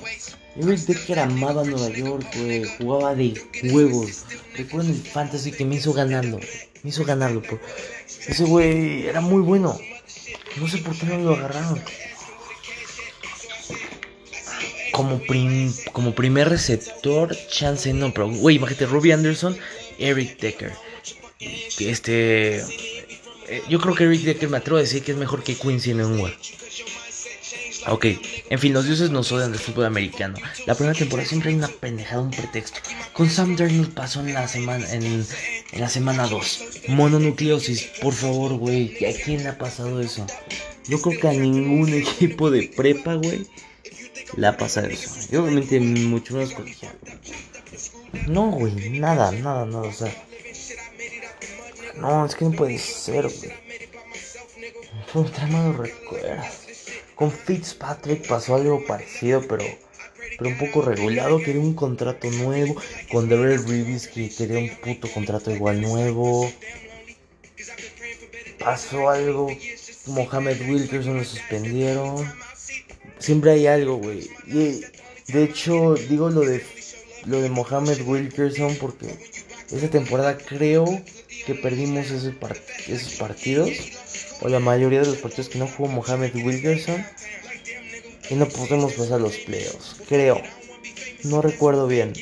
Eric 0.57 0.79
Decker 0.79 1.19
amaba 1.19 1.63
Nueva 1.63 1.89
York, 1.89 2.27
güey, 2.35 2.65
jugaba 2.77 3.15
de 3.15 3.41
juegos. 3.71 4.25
Recuerdo 4.55 4.89
el 4.89 5.01
fantasy 5.01 5.51
que 5.51 5.65
me 5.65 5.75
hizo 5.75 5.93
ganando, 5.93 6.39
me 6.83 6.89
hizo 6.89 7.05
ganarlo, 7.05 7.41
por... 7.41 7.59
ese 8.31 8.43
güey 8.45 9.07
era 9.07 9.21
muy 9.21 9.41
bueno. 9.41 9.77
No 10.57 10.67
sé 10.67 10.79
por 10.79 10.95
qué 10.97 11.05
no 11.05 11.17
lo 11.19 11.33
agarraron. 11.35 11.81
Como, 14.91 15.21
como 15.93 16.13
primer 16.13 16.49
receptor, 16.49 17.35
chance 17.49 17.91
no, 17.93 18.13
pero 18.13 18.29
güey, 18.29 18.57
imagínate, 18.57 18.85
Robbie 18.85 19.13
Anderson, 19.13 19.57
Eric 19.97 20.39
Decker 20.39 20.73
este. 21.79 22.59
Eh, 23.47 23.63
yo 23.69 23.79
creo 23.79 23.95
que 23.95 24.07
Rick 24.07 24.21
Decker 24.21 24.49
me 24.49 24.57
atrevo 24.57 24.77
a 24.77 24.81
decir 24.81 25.03
que 25.03 25.11
es 25.11 25.17
mejor 25.17 25.43
que 25.43 25.55
Quincy 25.55 25.93
Nunwa. 25.93 26.31
Ok, 27.87 28.05
en 28.49 28.59
fin, 28.59 28.73
los 28.73 28.85
dioses 28.85 29.09
nos 29.09 29.31
odian 29.31 29.51
del 29.51 29.59
fútbol 29.59 29.85
americano. 29.85 30.35
La 30.67 30.75
primera 30.75 30.97
temporada 30.97 31.27
siempre 31.27 31.49
hay 31.49 31.55
una 31.55 31.67
pendejada, 31.67 32.21
un 32.21 32.31
pretexto. 32.31 32.79
Con 33.13 33.29
Sam 33.29 33.55
Darnold 33.55 33.93
pasó 33.93 34.19
en 34.19 34.33
la 34.33 34.47
semana 34.47 34.85
en, 34.91 35.25
la 35.73 35.89
semana 35.89 36.27
2. 36.27 36.63
Mononucleosis, 36.89 37.83
por 38.01 38.13
favor, 38.13 38.53
güey. 38.53 39.03
¿A 39.05 39.13
quién 39.23 39.43
le 39.43 39.49
ha 39.49 39.57
pasado 39.57 39.99
eso? 39.99 40.25
Yo 40.87 41.01
creo 41.01 41.19
que 41.19 41.27
a 41.27 41.33
ningún 41.33 41.93
equipo 41.93 42.51
de 42.51 42.71
prepa, 42.75 43.15
güey, 43.15 43.47
le 44.37 44.47
ha 44.47 44.57
pasado 44.57 44.87
eso. 44.87 45.09
Y 45.31 45.35
obviamente 45.37 45.79
mucho 45.79 46.35
menos 46.35 46.53
colegial. 46.53 46.95
No, 48.27 48.51
güey, 48.51 48.73
nada, 48.91 49.31
nada, 49.31 49.65
nada, 49.65 49.87
o 49.87 49.93
sea. 49.93 50.13
No, 51.97 52.25
es 52.25 52.35
que 52.35 52.45
no 52.45 52.51
puede 52.51 52.77
ser, 52.77 53.23
güey. 53.23 53.51
Fue 55.07 55.23
un 55.23 55.77
recuerdo. 55.77 56.60
Con 57.15 57.31
Fitzpatrick 57.31 58.27
pasó 58.27 58.55
algo 58.55 58.85
parecido, 58.85 59.41
pero, 59.47 59.63
pero 60.37 60.49
un 60.49 60.57
poco 60.57 60.81
regulado. 60.81 61.39
Quería 61.39 61.61
un 61.61 61.73
contrato 61.73 62.29
nuevo. 62.31 62.75
Con 63.11 63.29
Derek 63.29 63.67
Reeves 63.67 64.07
que 64.07 64.29
quería 64.29 64.59
un 64.59 64.69
puto 64.77 65.11
contrato 65.11 65.51
igual 65.51 65.81
nuevo. 65.81 66.51
Pasó 68.59 69.09
algo. 69.09 69.47
Mohamed 70.07 70.69
Wilkerson 70.69 71.17
lo 71.17 71.23
suspendieron. 71.23 72.31
Siempre 73.19 73.51
hay 73.51 73.67
algo, 73.67 73.97
güey. 73.97 74.29
Y 74.47 74.81
de 75.31 75.43
hecho, 75.43 75.95
digo 76.09 76.29
lo 76.29 76.41
de 76.41 76.63
lo 77.25 77.41
de 77.41 77.49
Mohamed 77.49 78.01
Wilkerson 78.01 78.75
porque 78.75 79.07
esa 79.71 79.89
temporada 79.89 80.37
creo 80.37 80.85
que 81.45 81.55
perdimos 81.55 82.09
esos 82.11 82.33
partidos, 83.17 83.69
o 84.41 84.49
la 84.49 84.59
mayoría 84.59 85.01
de 85.01 85.07
los 85.07 85.17
partidos 85.17 85.49
que 85.49 85.59
no 85.59 85.67
jugó 85.67 85.89
Mohamed 85.89 86.35
Wilkerson, 86.35 87.05
y 88.29 88.35
no 88.35 88.47
podemos 88.47 88.93
pasar 88.93 89.19
los 89.19 89.35
playoffs, 89.37 89.97
creo. 90.07 90.41
No 91.25 91.41
recuerdo 91.41 91.87
bien. 91.87 92.13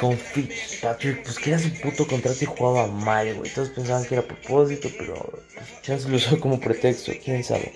Con 0.00 0.16
Fitzpatrick, 0.16 1.24
pues 1.24 1.38
que 1.38 1.50
era 1.50 1.58
su 1.58 1.72
puto 1.80 2.06
contrato 2.06 2.38
y 2.40 2.46
jugaba 2.46 2.86
mal, 2.86 3.34
güey. 3.34 3.52
Todos 3.52 3.70
pensaban 3.70 4.04
que 4.04 4.14
era 4.14 4.22
a 4.22 4.26
propósito, 4.26 4.88
pero 4.96 5.42
pues, 5.84 6.02
se 6.02 6.08
lo 6.08 6.16
usó 6.16 6.38
como 6.38 6.60
pretexto, 6.60 7.12
quién 7.22 7.42
sabe. 7.42 7.72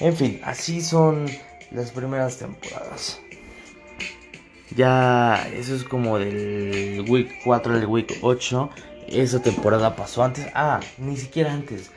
En 0.00 0.16
fin, 0.16 0.40
así 0.42 0.80
son 0.80 1.30
las 1.70 1.92
primeras 1.92 2.38
temporadas. 2.38 3.20
Ya, 4.74 5.48
eso 5.54 5.76
es 5.76 5.84
como 5.84 6.18
del 6.18 7.04
week 7.08 7.40
4 7.44 7.74
al 7.74 7.86
week 7.86 8.18
8. 8.20 8.70
Esa 9.10 9.40
temporada 9.40 9.96
pasó 9.96 10.22
antes. 10.22 10.46
Ah, 10.54 10.80
ni 10.98 11.16
siquiera 11.16 11.52
antes. 11.52 11.90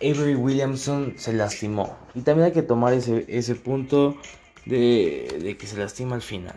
Avery 0.00 0.34
Williamson 0.34 1.14
se 1.16 1.32
lastimó. 1.32 1.96
Y 2.14 2.20
también 2.20 2.46
hay 2.46 2.52
que 2.52 2.62
tomar 2.62 2.94
ese, 2.94 3.24
ese 3.28 3.54
punto 3.54 4.16
de, 4.64 5.38
de, 5.42 5.56
que 5.56 5.66
se 5.66 5.76
lastima 5.76 6.14
al 6.14 6.22
final. 6.22 6.54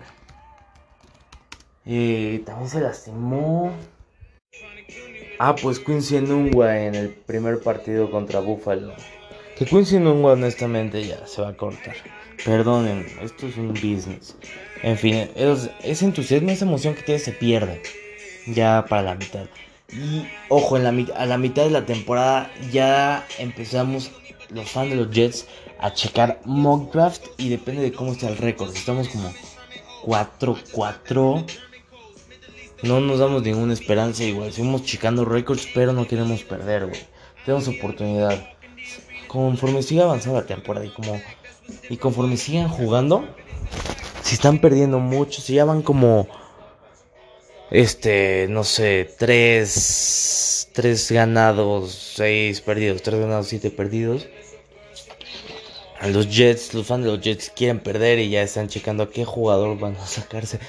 Eh, 1.86 2.42
también 2.46 2.70
se 2.70 2.80
lastimó. 2.80 3.74
Ah, 5.40 5.56
pues 5.56 5.80
Quincy 5.80 6.22
Nungua 6.22 6.80
en 6.80 6.96
el 6.96 7.10
primer 7.10 7.62
partido 7.62 8.12
contra 8.12 8.40
Buffalo. 8.40 8.94
Que 9.58 9.66
Quincy 9.66 10.00
Nungua 10.00 10.34
honestamente 10.34 11.06
ya 11.06 11.26
se 11.28 11.42
va 11.42 11.50
a 11.50 11.58
cortar. 11.58 11.96
Perdonen, 12.46 13.06
esto 13.22 13.48
es 13.48 13.58
un 13.58 13.70
business. 13.70 14.38
En 14.84 14.98
fin, 14.98 15.30
ese 15.36 16.06
entusiasmo, 16.06 16.52
esa 16.52 16.66
emoción 16.66 16.94
que 16.96 17.02
tiene 17.02 17.20
se 17.20 17.34
pierde 17.34 17.82
ya 18.48 18.86
para 18.88 19.04
la 19.04 19.16
mitad. 19.16 19.46
Y 19.90 20.26
ojo, 20.50 20.78
en 20.78 20.84
la, 20.84 21.14
a 21.16 21.26
la 21.26 21.38
mitad 21.38 21.64
de 21.64 21.70
la 21.70 21.86
temporada 21.86 22.52
ya 22.72 23.26
empezamos 23.40 24.12
los 24.50 24.70
fans 24.70 24.92
de 24.92 24.96
los 24.96 25.12
Jets 25.12 25.48
a 25.80 25.94
checar 25.94 26.40
mock 26.46 26.96
y 27.38 27.50
depende 27.50 27.82
de 27.82 27.92
cómo 27.92 28.14
está 28.14 28.30
el 28.30 28.38
récord. 28.38 28.74
Estamos 28.76 29.10
como 29.10 29.34
4-4. 30.04 31.46
No 32.84 33.00
nos 33.00 33.20
damos 33.20 33.44
ninguna 33.44 33.74
esperanza 33.74 34.24
igual. 34.24 34.52
Seguimos 34.52 34.84
checando 34.84 35.26
récords, 35.26 35.68
pero 35.74 35.94
no 35.94 36.08
queremos 36.08 36.44
perder, 36.44 36.88
güey. 36.88 37.02
Tenemos 37.46 37.68
oportunidad. 37.68 38.48
Conforme 39.28 39.82
siga 39.82 40.04
avanzando 40.04 40.40
la 40.40 40.46
temporada 40.46 40.86
y 40.86 40.90
como 40.90 41.20
Y 41.90 41.98
conforme 41.98 42.38
sigan 42.38 42.70
jugando, 42.70 43.24
si 44.24 44.36
están 44.36 44.60
perdiendo 44.60 45.00
mucho, 45.00 45.42
si 45.42 45.54
ya 45.54 45.66
van 45.66 45.82
como, 45.82 46.28
este, 47.72 48.48
no 48.50 48.66
sé, 48.66 49.10
tres, 49.18 50.70
tres 50.74 51.10
ganados, 51.10 52.14
seis 52.16 52.60
perdidos, 52.60 53.02
tres 53.02 53.20
ganados, 53.22 53.48
siete 53.48 53.72
perdidos. 53.72 54.28
Los 56.06 56.30
Jets, 56.36 56.74
los 56.74 56.88
fans 56.88 57.06
de 57.06 57.12
los 57.12 57.22
Jets 57.22 57.52
quieren 57.56 57.80
perder 57.80 58.20
y 58.20 58.30
ya 58.30 58.42
están 58.42 58.68
checando 58.68 59.04
a 59.04 59.10
qué 59.10 59.24
jugador 59.24 59.80
van 59.80 59.96
a 59.96 60.08
sacarse 60.08 60.60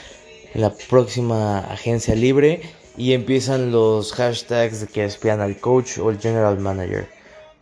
en 0.54 0.61
la 0.61 0.73
próxima 0.75 1.59
agencia 1.61 2.14
libre 2.14 2.61
y 2.97 3.14
empiezan 3.14 3.73
los 3.73 4.12
hashtags 4.12 4.87
que 4.92 5.04
espían 5.04 5.40
al 5.40 5.59
coach 5.59 5.99
o 5.99 6.11
el 6.11 6.21
general 6.21 6.59
manager. 6.59 7.09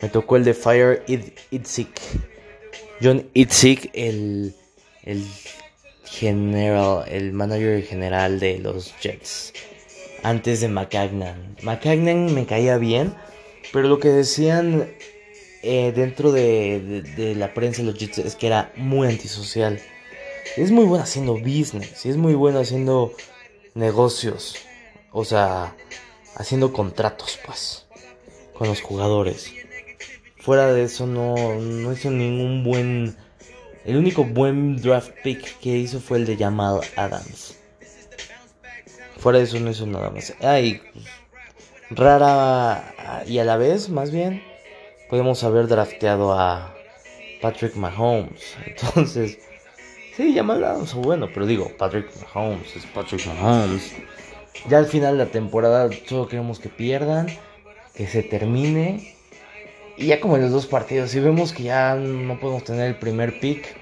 Me 0.01 0.09
tocó 0.09 0.35
el 0.35 0.43
de 0.43 0.53
Fire 0.53 1.03
Itzik. 1.49 1.99
John 3.01 3.27
Itzik, 3.33 3.89
el 3.93 4.53
general, 6.11 7.05
el 7.07 7.31
manager 7.31 7.81
general 7.83 8.39
de 8.39 8.59
los 8.59 8.93
Jets. 8.99 9.53
Antes 10.23 10.59
de 10.59 10.67
McCagnan. 10.67 11.55
McCagnan 11.63 12.33
me 12.35 12.45
caía 12.45 12.77
bien, 12.77 13.15
pero 13.71 13.87
lo 13.87 13.99
que 13.99 14.09
decían 14.09 14.91
eh, 15.63 15.93
dentro 15.95 16.31
de, 16.31 17.33
la 17.37 17.53
prensa 17.53 17.81
de 17.81 17.91
los 17.91 17.97
Jets 17.97 18.19
es 18.19 18.35
que 18.35 18.47
era 18.47 18.71
muy 18.75 19.07
antisocial. 19.07 19.79
Es 20.57 20.69
muy 20.71 20.85
bueno 20.85 21.03
haciendo 21.03 21.33
business, 21.35 22.05
es 22.05 22.17
muy 22.17 22.35
bueno 22.35 22.59
haciendo 22.59 23.13
negocios. 23.73 24.57
O 25.13 25.23
sea, 25.23 25.75
haciendo 26.35 26.73
contratos, 26.73 27.39
pues, 27.45 27.85
con 28.53 28.67
los 28.67 28.81
jugadores. 28.81 29.51
Fuera 30.39 30.73
de 30.73 30.83
eso, 30.83 31.07
no, 31.07 31.55
no 31.55 31.93
hizo 31.93 32.11
ningún 32.11 32.63
buen. 32.63 33.15
El 33.85 33.97
único 33.97 34.23
buen 34.23 34.77
draft 34.77 35.11
pick 35.23 35.59
que 35.59 35.69
hizo 35.69 35.99
fue 35.99 36.19
el 36.19 36.25
de 36.25 36.37
Jamal 36.37 36.81
Adams. 36.95 37.57
Fuera 39.17 39.39
de 39.39 39.45
eso, 39.45 39.59
no 39.59 39.71
hizo 39.71 39.85
nada 39.85 40.09
más. 40.09 40.33
Ay, 40.41 40.81
rara 41.89 43.23
y 43.27 43.39
a 43.39 43.43
la 43.43 43.57
vez, 43.57 43.89
más 43.89 44.11
bien, 44.11 44.43
podemos 45.09 45.43
haber 45.43 45.67
drafteado 45.67 46.33
a 46.33 46.75
Patrick 47.41 47.75
Mahomes. 47.75 48.55
Entonces, 48.65 49.39
sí, 50.15 50.33
Jamal 50.35 50.63
Adams, 50.63 50.93
bueno, 50.93 51.27
pero 51.33 51.45
digo, 51.45 51.71
Patrick 51.77 52.07
Mahomes 52.21 52.75
es 52.75 52.85
Patrick 52.87 53.25
Mahomes. 53.25 53.93
Ya 54.69 54.77
al 54.77 54.85
final 54.85 55.17
de 55.17 55.25
la 55.25 55.31
temporada 55.31 55.89
solo 56.07 56.27
queremos 56.27 56.59
que 56.59 56.69
pierdan, 56.69 57.27
que 57.95 58.07
se 58.07 58.21
termine. 58.21 59.15
Y 59.97 60.07
ya 60.07 60.19
como 60.19 60.35
en 60.35 60.43
los 60.43 60.51
dos 60.51 60.65
partidos, 60.65 61.11
si 61.11 61.19
vemos 61.19 61.53
que 61.53 61.63
ya 61.63 61.95
no 61.95 62.39
podemos 62.39 62.63
tener 62.63 62.87
el 62.87 62.95
primer 62.95 63.39
pick, 63.39 63.75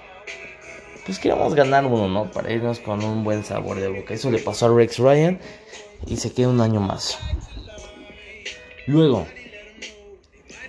pues 1.05 1.19
queremos 1.19 1.55
ganar 1.55 1.85
uno, 1.85 2.07
¿no? 2.07 2.31
Para 2.31 2.51
irnos 2.51 2.79
con 2.79 3.03
un 3.03 3.23
buen 3.23 3.43
sabor 3.43 3.79
de 3.79 3.87
boca. 3.87 4.13
Eso 4.13 4.29
le 4.29 4.39
pasó 4.39 4.67
a 4.67 4.75
Rex 4.75 4.99
Ryan 4.99 5.39
y 6.05 6.17
se 6.17 6.33
queda 6.33 6.49
un 6.49 6.61
año 6.61 6.81
más. 6.81 7.17
Luego, 8.85 9.25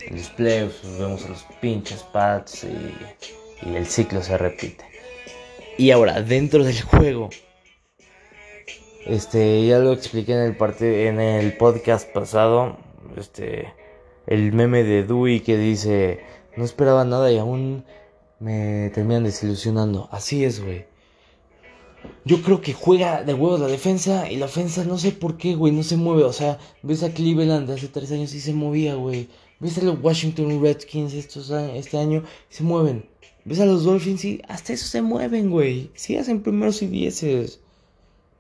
en 0.06 0.16
los 0.16 0.28
playoffs 0.30 0.99
vemos 0.99 1.28
los 1.28 1.44
pinches 1.61 2.02
Pats 2.12 2.64
y, 2.64 3.68
y 3.68 3.76
el 3.76 3.87
ciclo 3.87 4.23
se 4.23 4.38
repite. 4.38 4.85
Y 5.78 5.90
ahora, 5.90 6.20
dentro 6.20 6.62
del 6.64 6.80
juego, 6.82 7.30
este, 9.06 9.66
ya 9.66 9.78
lo 9.78 9.92
expliqué 9.92 10.32
en 10.32 10.40
el 10.40 10.85
en 10.85 11.20
el 11.20 11.56
podcast 11.56 12.12
pasado. 12.12 12.76
Este, 13.16 13.73
el 14.26 14.52
meme 14.52 14.84
de 14.84 15.04
Dewey 15.04 15.40
que 15.40 15.56
dice, 15.56 16.20
no 16.56 16.64
esperaba 16.64 17.04
nada 17.04 17.30
y 17.32 17.38
aún 17.38 17.84
me 18.38 18.90
terminan 18.94 19.24
desilusionando. 19.24 20.08
Así 20.10 20.44
es, 20.44 20.62
güey. 20.62 20.86
Yo 22.24 22.42
creo 22.42 22.60
que 22.60 22.72
juega 22.72 23.22
de 23.22 23.34
huevos 23.34 23.60
la 23.60 23.66
defensa 23.66 24.30
y 24.30 24.36
la 24.36 24.47
ofensa 24.47 24.84
no 24.84 24.99
sé 24.99 25.12
por 25.12 25.36
qué, 25.36 25.54
güey, 25.54 25.73
no 25.73 25.82
se 25.82 25.97
mueve. 25.97 26.25
O 26.25 26.32
sea, 26.32 26.58
ves 26.82 27.02
a 27.02 27.12
Cleveland 27.12 27.66
de 27.68 27.75
hace 27.75 27.88
tres 27.88 28.10
años 28.12 28.34
y 28.34 28.40
se 28.40 28.54
movía, 28.54 28.95
güey. 28.95 29.28
Ves 29.58 29.78
a 29.78 29.84
los 29.84 30.02
Washington 30.02 30.62
Redskins 30.62 31.12
estos, 31.12 31.50
este 31.50 31.99
año 31.99 32.25
y 32.50 32.54
se 32.54 32.62
mueven. 32.62 33.06
Ves 33.45 33.60
a 33.60 33.66
los 33.66 33.84
Dolphins 33.84 34.25
y 34.25 34.42
hasta 34.49 34.73
eso 34.73 34.86
se 34.86 35.02
mueven, 35.02 35.50
güey. 35.50 35.90
Sí 35.95 36.16
hacen 36.16 36.42
primeros 36.42 36.82
y 36.82 36.86
dieces. 36.86 37.60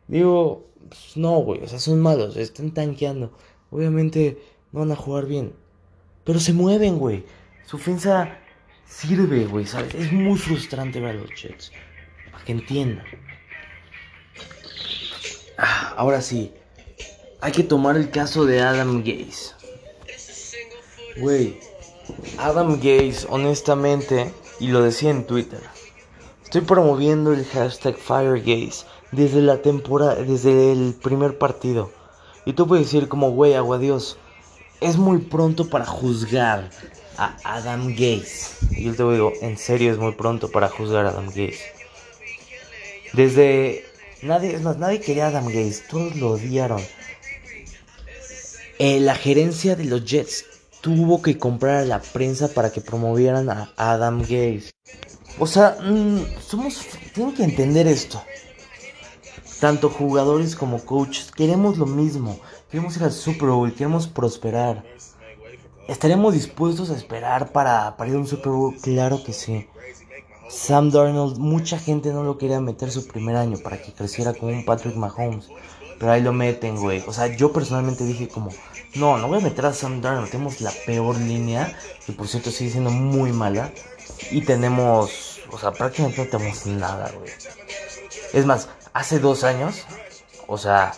Digo, 0.08 0.66
pues 0.88 1.16
no, 1.16 1.38
güey, 1.40 1.62
o 1.62 1.68
sea, 1.68 1.78
son 1.78 2.00
malos, 2.00 2.36
están 2.36 2.72
tanqueando. 2.72 3.32
Obviamente 3.70 4.38
no 4.72 4.80
van 4.80 4.92
a 4.92 4.96
jugar 4.96 5.26
bien. 5.26 5.52
Pero 6.24 6.40
se 6.40 6.52
mueven, 6.52 6.98
güey. 6.98 7.24
Su 7.66 7.76
ofensa 7.76 8.38
sirve, 8.86 9.46
güey, 9.46 9.66
¿sabes? 9.66 9.94
Es 9.94 10.12
muy 10.12 10.38
frustrante 10.38 11.00
ver 11.00 11.16
a 11.16 11.20
los 11.20 11.30
Jets. 11.30 11.72
Para 12.30 12.44
que 12.44 12.52
entiendan. 12.52 13.06
Ah, 15.56 15.94
ahora 15.96 16.20
sí. 16.20 16.52
Hay 17.40 17.52
que 17.52 17.62
tomar 17.62 17.96
el 17.96 18.10
caso 18.10 18.44
de 18.44 18.60
Adam 18.60 19.02
Gaze. 19.02 19.54
Güey. 21.18 21.58
Adam 22.38 22.76
Gaze, 22.76 23.26
honestamente, 23.28 24.32
y 24.58 24.68
lo 24.68 24.82
decía 24.82 25.10
en 25.10 25.26
Twitter. 25.26 25.60
Estoy 26.44 26.62
promoviendo 26.62 27.32
el 27.32 27.44
hashtag 27.46 27.96
FireGaze 27.96 28.84
desde 29.12 29.40
la 29.40 29.62
temporada, 29.62 30.16
desde 30.16 30.72
el 30.72 30.94
primer 30.94 31.38
partido. 31.38 31.90
Y 32.44 32.54
tú 32.54 32.66
puedes 32.66 32.86
decir 32.86 33.08
como, 33.08 33.30
güey, 33.30 33.54
agua 33.54 33.78
Dios, 33.78 34.18
es 34.80 34.96
muy 34.96 35.18
pronto 35.18 35.68
para 35.68 35.84
juzgar 35.84 36.70
a 37.16 37.36
Adam 37.44 37.90
Gaze. 37.90 38.66
Y 38.70 38.84
yo 38.84 38.94
te 38.94 39.02
digo, 39.12 39.32
en 39.42 39.58
serio 39.58 39.92
es 39.92 39.98
muy 39.98 40.12
pronto 40.12 40.50
para 40.50 40.68
juzgar 40.68 41.06
a 41.06 41.10
Adam 41.10 41.26
Gaze. 41.26 41.60
Desde 43.12 43.84
nadie, 44.22 44.54
es 44.54 44.62
nadie 44.62 45.00
quería 45.00 45.26
a 45.26 45.28
Adam 45.28 45.46
Gaze, 45.46 45.82
todos 45.90 46.16
lo 46.16 46.30
odiaron. 46.32 46.80
Eh, 48.78 49.00
la 49.00 49.14
gerencia 49.14 49.76
de 49.76 49.84
los 49.84 50.04
Jets 50.04 50.46
tuvo 50.80 51.20
que 51.20 51.36
comprar 51.36 51.76
a 51.76 51.84
la 51.84 52.00
prensa 52.00 52.48
para 52.48 52.72
que 52.72 52.80
promovieran 52.80 53.50
a 53.50 53.72
Adam 53.76 54.20
Gaze. 54.22 54.70
O 55.38 55.46
sea, 55.46 55.76
mm, 55.82 56.40
somos, 56.40 56.86
tienen 57.14 57.34
que 57.34 57.44
entender 57.44 57.86
esto. 57.86 58.22
Tanto 59.60 59.90
jugadores 59.90 60.56
como 60.56 60.82
coaches 60.82 61.30
queremos 61.30 61.76
lo 61.76 61.84
mismo. 61.84 62.40
Queremos 62.70 62.96
ir 62.96 63.04
al 63.04 63.12
Super 63.12 63.50
Bowl, 63.50 63.74
queremos 63.74 64.06
prosperar. 64.06 64.82
¿Estaremos 65.86 66.32
dispuestos 66.32 66.88
a 66.88 66.96
esperar 66.96 67.52
para, 67.52 67.96
para 67.98 68.10
ir 68.10 68.16
a 68.16 68.20
un 68.20 68.26
Super 68.26 68.52
Bowl? 68.52 68.74
Claro 68.80 69.22
que 69.22 69.34
sí. 69.34 69.68
Sam 70.48 70.90
Darnold, 70.90 71.38
mucha 71.38 71.78
gente 71.78 72.10
no 72.10 72.22
lo 72.22 72.38
quería 72.38 72.60
meter 72.60 72.90
su 72.90 73.06
primer 73.06 73.36
año 73.36 73.58
para 73.58 73.80
que 73.80 73.92
creciera 73.92 74.32
como 74.32 74.50
un 74.50 74.64
Patrick 74.64 74.96
Mahomes. 74.96 75.48
Pero 75.98 76.12
ahí 76.12 76.22
lo 76.22 76.32
meten, 76.32 76.76
güey. 76.76 77.04
O 77.06 77.12
sea, 77.12 77.26
yo 77.26 77.52
personalmente 77.52 78.04
dije 78.04 78.28
como, 78.28 78.48
no, 78.94 79.18
no 79.18 79.28
voy 79.28 79.40
a 79.40 79.42
meter 79.42 79.66
a 79.66 79.74
Sam 79.74 80.00
Darnold. 80.00 80.30
Tenemos 80.30 80.62
la 80.62 80.72
peor 80.86 81.18
línea, 81.18 81.76
que 82.06 82.12
por 82.12 82.26
cierto 82.26 82.50
sigue 82.50 82.70
siendo 82.70 82.90
muy 82.90 83.32
mala. 83.32 83.70
Y 84.30 84.40
tenemos, 84.40 85.40
o 85.52 85.58
sea, 85.58 85.72
prácticamente 85.72 86.24
no 86.24 86.30
tenemos 86.30 86.64
nada, 86.66 87.12
güey. 87.12 87.30
Es 88.32 88.46
más, 88.46 88.68
hace 88.92 89.18
dos 89.18 89.44
años, 89.44 89.84
o 90.46 90.58
sea, 90.58 90.92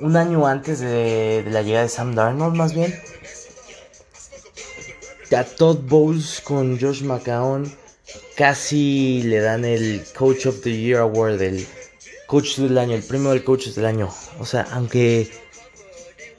un 0.00 0.16
año 0.16 0.46
antes 0.46 0.80
de, 0.80 1.44
la 1.48 1.62
llegada 1.62 1.84
de 1.84 1.88
Sam 1.88 2.14
Darnold, 2.14 2.56
más 2.56 2.74
bien, 2.74 2.94
a 5.36 5.44
Todd 5.44 5.78
Bowles 5.78 6.40
con 6.42 6.78
Josh 6.78 7.02
McCown 7.02 7.72
casi 8.36 9.22
le 9.22 9.40
dan 9.40 9.64
el 9.64 10.04
Coach 10.16 10.46
of 10.46 10.60
the 10.62 10.76
Year 10.76 11.00
Award, 11.00 11.40
el 11.40 11.66
Coach 12.26 12.56
del 12.58 12.76
año, 12.78 12.94
el 12.94 13.02
premio 13.02 13.30
del 13.30 13.44
Coach 13.44 13.68
del 13.68 13.86
año. 13.86 14.12
O 14.38 14.46
sea, 14.46 14.66
aunque, 14.72 15.30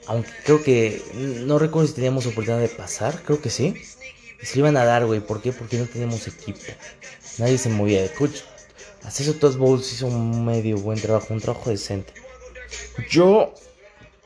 aunque 0.06 0.30
creo 0.44 0.62
que, 0.62 1.02
no 1.14 1.58
recuerdo 1.58 1.88
si 1.88 1.94
teníamos 1.94 2.26
oportunidad 2.26 2.60
de 2.60 2.68
pasar, 2.68 3.22
creo 3.24 3.40
que 3.40 3.50
sí. 3.50 3.74
Se 4.42 4.58
iban 4.58 4.76
a 4.76 4.84
dar, 4.84 5.06
güey. 5.06 5.20
¿Por 5.20 5.40
qué? 5.40 5.52
Porque 5.52 5.78
no 5.78 5.86
teníamos 5.86 6.26
equipo. 6.28 6.60
Nadie 7.38 7.56
se 7.56 7.70
movía. 7.70 8.02
de 8.02 8.10
coach 8.10 8.40
Hasta 9.04 9.22
eso 9.22 9.34
Todd 9.34 9.56
Bowles 9.56 9.92
hizo 9.92 10.06
un 10.06 10.44
medio 10.44 10.78
buen 10.78 11.00
trabajo, 11.00 11.34
un 11.34 11.40
trabajo 11.40 11.70
decente. 11.70 12.12
Yo 13.10 13.54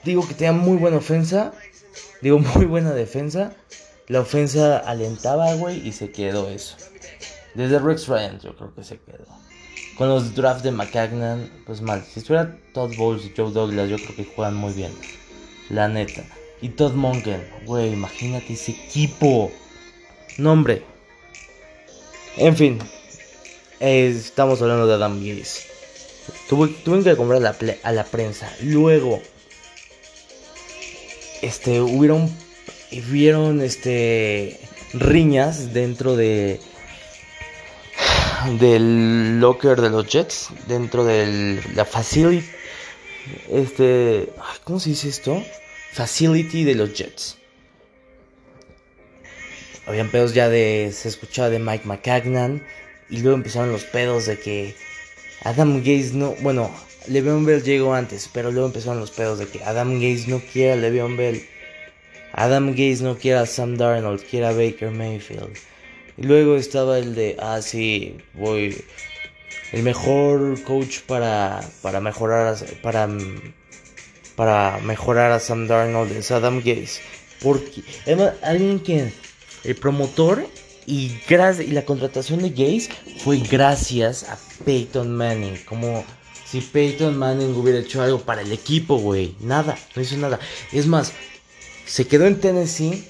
digo 0.04 0.26
que 0.26 0.34
tenía 0.34 0.52
muy 0.52 0.76
buena 0.78 0.98
ofensa. 0.98 1.52
Digo 2.22 2.38
muy 2.54 2.64
buena 2.64 2.92
defensa. 2.92 3.54
La 4.06 4.20
ofensa 4.20 4.78
alentaba, 4.78 5.52
güey, 5.54 5.86
y 5.86 5.92
se 5.92 6.10
quedó 6.10 6.48
eso. 6.48 6.76
Desde 7.54 7.78
Rex 7.78 8.06
Ryan 8.06 8.40
yo 8.40 8.56
creo 8.56 8.74
que 8.74 8.84
se 8.84 8.98
quedó. 8.98 9.26
Con 9.96 10.08
los 10.08 10.34
drafts 10.34 10.62
de 10.62 10.70
McCagnan, 10.70 11.50
pues 11.66 11.82
mal. 11.82 12.04
Si 12.04 12.20
estuviera 12.20 12.56
Todd 12.72 12.94
Bowles 12.96 13.26
y 13.26 13.32
Joe 13.36 13.50
Douglas, 13.50 13.90
yo 13.90 13.96
creo 13.96 14.14
que 14.14 14.24
juegan 14.24 14.54
muy 14.54 14.72
bien. 14.72 14.92
La 15.70 15.88
neta. 15.88 16.22
Y 16.62 16.70
Todd 16.70 16.92
Monken, 16.94 17.46
güey, 17.66 17.92
imagínate 17.92 18.52
ese 18.52 18.72
equipo. 18.72 19.50
Nombre. 20.38 20.84
En 22.36 22.56
fin, 22.56 22.78
estamos 23.80 24.60
hablando 24.62 24.86
de 24.86 24.94
Adam 24.94 25.18
Gaze. 25.20 25.68
Tuve, 26.48 27.02
que 27.02 27.16
comprar 27.16 27.56
a 27.82 27.92
la 27.92 28.04
prensa. 28.04 28.52
Luego, 28.62 29.22
este, 31.42 31.80
hubieron, 31.80 32.30
vieron, 33.10 33.60
este, 33.60 34.58
riñas 34.92 35.72
dentro 35.72 36.16
de, 36.16 36.60
del 38.58 39.40
locker 39.40 39.80
de 39.80 39.90
los 39.90 40.06
Jets, 40.06 40.48
dentro 40.66 41.04
de 41.04 41.60
la 41.74 41.84
facility, 41.84 42.46
este, 43.50 44.30
¿cómo 44.64 44.80
se 44.80 44.90
dice 44.90 45.08
esto? 45.08 45.42
Facility 45.92 46.64
de 46.64 46.74
los 46.74 46.92
Jets. 46.94 47.36
Habían 49.86 50.10
pedos 50.10 50.34
ya 50.34 50.48
de, 50.48 50.92
se 50.94 51.08
escuchaba 51.08 51.48
de 51.48 51.58
Mike 51.58 51.86
McCagnan 51.86 52.62
y 53.10 53.18
luego 53.18 53.36
empezaron 53.36 53.72
los 53.72 53.84
pedos 53.84 54.26
de 54.26 54.38
que 54.38 54.74
Adam 55.44 55.78
Gaze 55.78 56.10
no, 56.14 56.34
bueno, 56.40 56.70
Le'Veon 57.06 57.46
Bell 57.46 57.62
llegó 57.62 57.94
antes, 57.94 58.28
pero 58.32 58.50
luego 58.50 58.66
empezaron 58.66 59.00
los 59.00 59.10
pedos 59.10 59.38
de 59.38 59.46
que 59.46 59.62
Adam 59.64 59.94
Gaze 59.94 60.26
no 60.28 60.40
quiere 60.40 60.72
a 60.72 60.76
Le'Veon 60.76 61.16
Bell. 61.16 61.42
Adam 62.32 62.70
Gaze 62.70 63.02
no 63.02 63.16
quiere 63.16 63.38
a 63.38 63.46
Sam 63.46 63.76
Darnold, 63.76 64.22
quiere 64.22 64.46
a 64.46 64.52
Baker 64.52 64.90
Mayfield. 64.90 65.56
Y 66.16 66.22
luego 66.24 66.56
estaba 66.56 66.98
el 66.98 67.14
de, 67.14 67.36
ah, 67.40 67.62
sí, 67.62 68.18
voy. 68.34 68.84
El 69.72 69.82
mejor 69.82 70.62
coach 70.62 71.00
para, 71.06 71.60
para 71.82 72.00
mejorar 72.00 72.56
para, 72.82 73.08
para 74.36 74.78
mejorar 74.78 75.32
a 75.32 75.40
Sam 75.40 75.66
Darnold 75.66 76.12
es 76.12 76.30
Adam 76.30 76.58
Gaze. 76.58 77.00
Porque, 77.40 77.82
además, 78.04 78.34
alguien 78.42 78.80
que 78.80 79.12
el 79.64 79.76
promotor 79.76 80.46
y, 80.88 81.20
y 81.28 81.70
la 81.72 81.84
contratación 81.84 82.40
de 82.40 82.48
Gaze 82.48 82.88
fue 83.18 83.38
gracias 83.38 84.24
a 84.24 84.38
Peyton 84.64 85.14
Manning. 85.14 85.58
Como 85.66 86.02
si 86.46 86.62
Peyton 86.62 87.16
Manning 87.16 87.54
hubiera 87.54 87.78
hecho 87.78 88.00
algo 88.00 88.20
para 88.20 88.40
el 88.40 88.50
equipo, 88.52 88.96
güey. 88.96 89.36
Nada, 89.40 89.76
no 89.94 90.00
hizo 90.00 90.16
nada. 90.16 90.40
Es 90.72 90.86
más, 90.86 91.12
se 91.84 92.06
quedó 92.06 92.26
en 92.26 92.40
Tennessee 92.40 93.04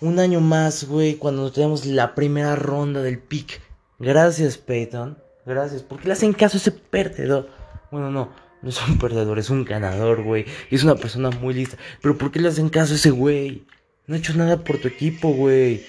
un 0.00 0.20
año 0.20 0.40
más, 0.40 0.84
güey, 0.84 1.16
cuando 1.16 1.50
tenemos 1.50 1.86
la 1.86 2.14
primera 2.14 2.54
ronda 2.54 3.02
del 3.02 3.18
pick. 3.18 3.60
Gracias, 3.98 4.56
Peyton. 4.56 5.18
Gracias. 5.44 5.82
¿Por 5.82 5.98
qué 6.00 6.06
le 6.06 6.12
hacen 6.12 6.34
caso 6.34 6.56
a 6.56 6.60
ese 6.60 6.70
perdedor? 6.70 7.50
Bueno, 7.90 8.12
no, 8.12 8.32
no 8.62 8.68
es 8.68 8.80
un 8.86 8.96
perdedor, 8.98 9.40
es 9.40 9.50
un 9.50 9.64
ganador, 9.64 10.22
güey. 10.22 10.44
Es 10.70 10.84
una 10.84 10.94
persona 10.94 11.30
muy 11.30 11.54
lista. 11.54 11.78
Pero 12.00 12.16
¿por 12.16 12.30
qué 12.30 12.38
le 12.38 12.48
hacen 12.48 12.68
caso 12.68 12.92
a 12.92 12.96
ese 12.96 13.10
güey? 13.10 13.66
No 14.06 14.14
ha 14.14 14.18
hecho 14.18 14.34
nada 14.34 14.62
por 14.62 14.78
tu 14.78 14.86
equipo, 14.86 15.30
güey. 15.30 15.84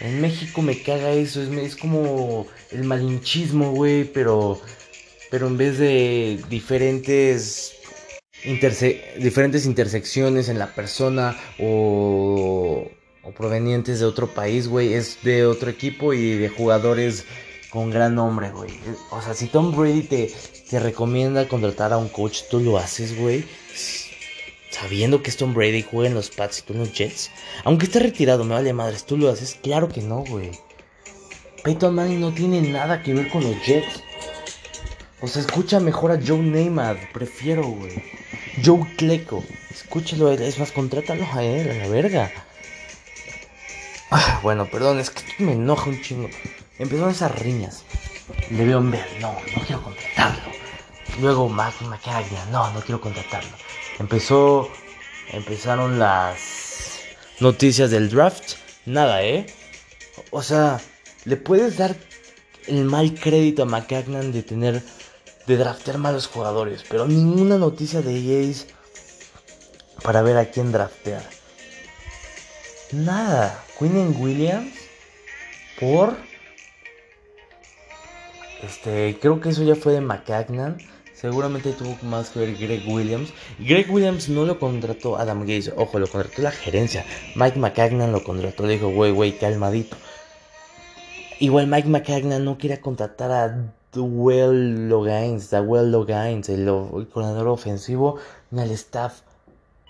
En 0.00 0.20
México 0.20 0.62
me 0.62 0.82
caga 0.82 1.12
eso. 1.12 1.42
Es, 1.42 1.50
es 1.50 1.76
como 1.76 2.46
el 2.70 2.84
malinchismo, 2.84 3.72
güey. 3.72 4.04
Pero, 4.04 4.60
pero 5.30 5.46
en 5.46 5.56
vez 5.56 5.78
de 5.78 6.40
diferentes 6.48 7.74
diferentes 8.44 9.66
intersecciones 9.66 10.48
en 10.48 10.58
la 10.58 10.74
persona 10.74 11.36
o, 11.58 12.88
o 13.22 13.32
provenientes 13.32 14.00
de 14.00 14.06
otro 14.06 14.28
país, 14.28 14.68
güey, 14.68 14.94
es 14.94 15.18
de 15.22 15.44
otro 15.44 15.70
equipo 15.70 16.14
y 16.14 16.36
de 16.36 16.48
jugadores 16.48 17.24
con 17.70 17.90
gran 17.90 18.14
nombre, 18.14 18.50
güey. 18.50 18.70
O 19.10 19.20
sea, 19.20 19.34
si 19.34 19.46
Tom 19.46 19.76
Brady 19.76 20.02
te, 20.02 20.32
te 20.70 20.80
recomienda 20.80 21.48
contratar 21.48 21.92
a 21.92 21.98
un 21.98 22.08
coach, 22.08 22.42
tú 22.50 22.60
lo 22.60 22.78
haces, 22.78 23.18
güey. 23.18 23.44
Sabiendo 24.80 25.22
que 25.22 25.30
es 25.30 25.36
Tom 25.36 25.54
Brady 25.54 25.82
juega 25.82 26.08
en 26.08 26.14
los 26.14 26.30
Pats 26.30 26.60
y 26.60 26.62
tú 26.62 26.72
en 26.72 26.80
los 26.80 26.92
Jets. 26.92 27.30
Aunque 27.64 27.86
esté 27.86 27.98
retirado, 27.98 28.44
me 28.44 28.54
vale 28.54 28.72
madres, 28.72 29.04
tú 29.04 29.16
lo 29.16 29.28
haces. 29.28 29.58
Claro 29.60 29.88
que 29.88 30.00
no, 30.00 30.18
güey. 30.24 30.52
Peyton 31.64 31.94
Manning 31.94 32.20
no 32.20 32.32
tiene 32.32 32.60
nada 32.62 33.02
que 33.02 33.12
ver 33.12 33.28
con 33.28 33.42
los 33.42 33.60
Jets. 33.64 34.02
O 35.20 35.26
sea, 35.26 35.42
escucha 35.42 35.80
mejor 35.80 36.12
a 36.12 36.20
Joe 36.24 36.38
Neymar, 36.38 37.12
prefiero, 37.12 37.64
güey. 37.64 38.00
Joe 38.64 38.86
Cleco, 38.96 39.44
escúchalo, 39.70 40.30
es 40.30 40.58
más, 40.60 40.70
contrátalo 40.70 41.26
a 41.32 41.42
él, 41.42 41.70
a 41.70 41.74
la 41.74 41.88
verga. 41.88 42.30
Ah, 44.12 44.38
bueno, 44.42 44.70
perdón, 44.70 45.00
es 45.00 45.10
que 45.10 45.42
me 45.42 45.52
enoja 45.52 45.90
un 45.90 46.00
chingo. 46.00 46.28
Empezaron 46.78 47.10
esas 47.10 47.36
riñas. 47.36 47.82
Le 48.50 48.64
veo 48.64 48.80
ver, 48.82 49.06
no, 49.20 49.32
no 49.32 49.62
quiero 49.64 49.82
contratarlo. 49.82 50.52
Luego 51.20 51.48
Mac 51.48 51.74
McCagnan, 51.82 52.52
no, 52.52 52.70
no 52.72 52.80
quiero 52.80 53.00
contratarlo. 53.00 53.50
Empezó, 53.98 54.70
empezaron 55.32 55.98
las 55.98 56.38
noticias 57.40 57.90
del 57.90 58.10
draft. 58.10 58.54
Nada, 58.86 59.22
¿eh? 59.22 59.46
O 60.30 60.42
sea, 60.42 60.80
le 61.24 61.36
puedes 61.36 61.76
dar 61.76 61.96
el 62.66 62.84
mal 62.84 63.14
crédito 63.14 63.62
a 63.62 63.66
McCagnan 63.66 64.32
de 64.32 64.42
tener 64.42 64.82
de 65.46 65.56
draftear 65.56 65.98
malos 65.98 66.26
jugadores, 66.26 66.84
pero 66.88 67.06
ninguna 67.06 67.56
noticia 67.56 68.02
de 68.02 68.14
EA 68.16 68.52
para 70.02 70.22
ver 70.22 70.36
a 70.36 70.50
quién 70.50 70.72
draftear. 70.72 71.22
Nada. 72.92 73.64
Quinn 73.78 74.16
Williams 74.18 74.74
por 75.78 76.16
este, 78.62 79.16
creo 79.20 79.40
que 79.40 79.50
eso 79.50 79.62
ya 79.62 79.76
fue 79.76 79.92
de 79.92 80.00
McCagnan. 80.00 80.78
Seguramente 81.20 81.72
tuvo 81.72 81.96
más 82.02 82.30
que 82.30 82.38
ver 82.38 82.56
Greg 82.56 82.84
Williams. 82.86 83.32
Greg 83.58 83.90
Williams 83.90 84.28
no 84.28 84.44
lo 84.44 84.60
contrató 84.60 85.16
Adam 85.16 85.40
Gates, 85.40 85.72
ojo, 85.76 85.98
lo 85.98 86.06
contrató 86.06 86.42
la 86.42 86.52
gerencia. 86.52 87.04
Mike 87.34 87.58
McCagnan 87.58 88.12
lo 88.12 88.22
contrató, 88.22 88.64
le 88.64 88.74
dijo, 88.74 88.88
güey, 88.90 89.10
güey, 89.10 89.36
calmadito. 89.36 89.96
Igual 91.40 91.66
Mike 91.66 91.88
McCagnan 91.88 92.44
no 92.44 92.56
quería 92.56 92.80
contratar 92.80 93.32
a 93.32 93.72
Well 93.96 94.88
Logains, 94.88 95.52
Well 95.52 95.90
Logains, 95.90 96.48
el, 96.50 96.60
el 96.60 97.08
coordinador 97.08 97.48
ofensivo, 97.48 98.18
ni 98.52 98.60
al 98.60 98.70
staff. 98.70 99.22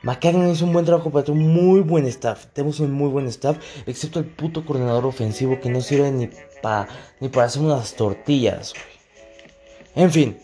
McCagnan 0.02 0.48
hizo 0.48 0.64
un 0.64 0.72
buen 0.72 0.86
trabajo 0.86 1.10
para 1.10 1.30
un 1.30 1.46
muy 1.46 1.80
buen 1.80 2.06
staff. 2.06 2.46
Tenemos 2.54 2.80
un 2.80 2.92
muy 2.92 3.10
buen 3.10 3.26
staff, 3.26 3.58
excepto 3.84 4.18
el 4.18 4.24
puto 4.24 4.64
coordinador 4.64 5.04
ofensivo 5.04 5.60
que 5.60 5.68
no 5.68 5.82
sirve 5.82 6.10
ni, 6.10 6.30
pa, 6.62 6.88
ni 7.20 7.28
para 7.28 7.48
hacer 7.48 7.60
unas 7.60 7.92
tortillas. 7.96 8.72
En 9.94 10.10
fin, 10.10 10.38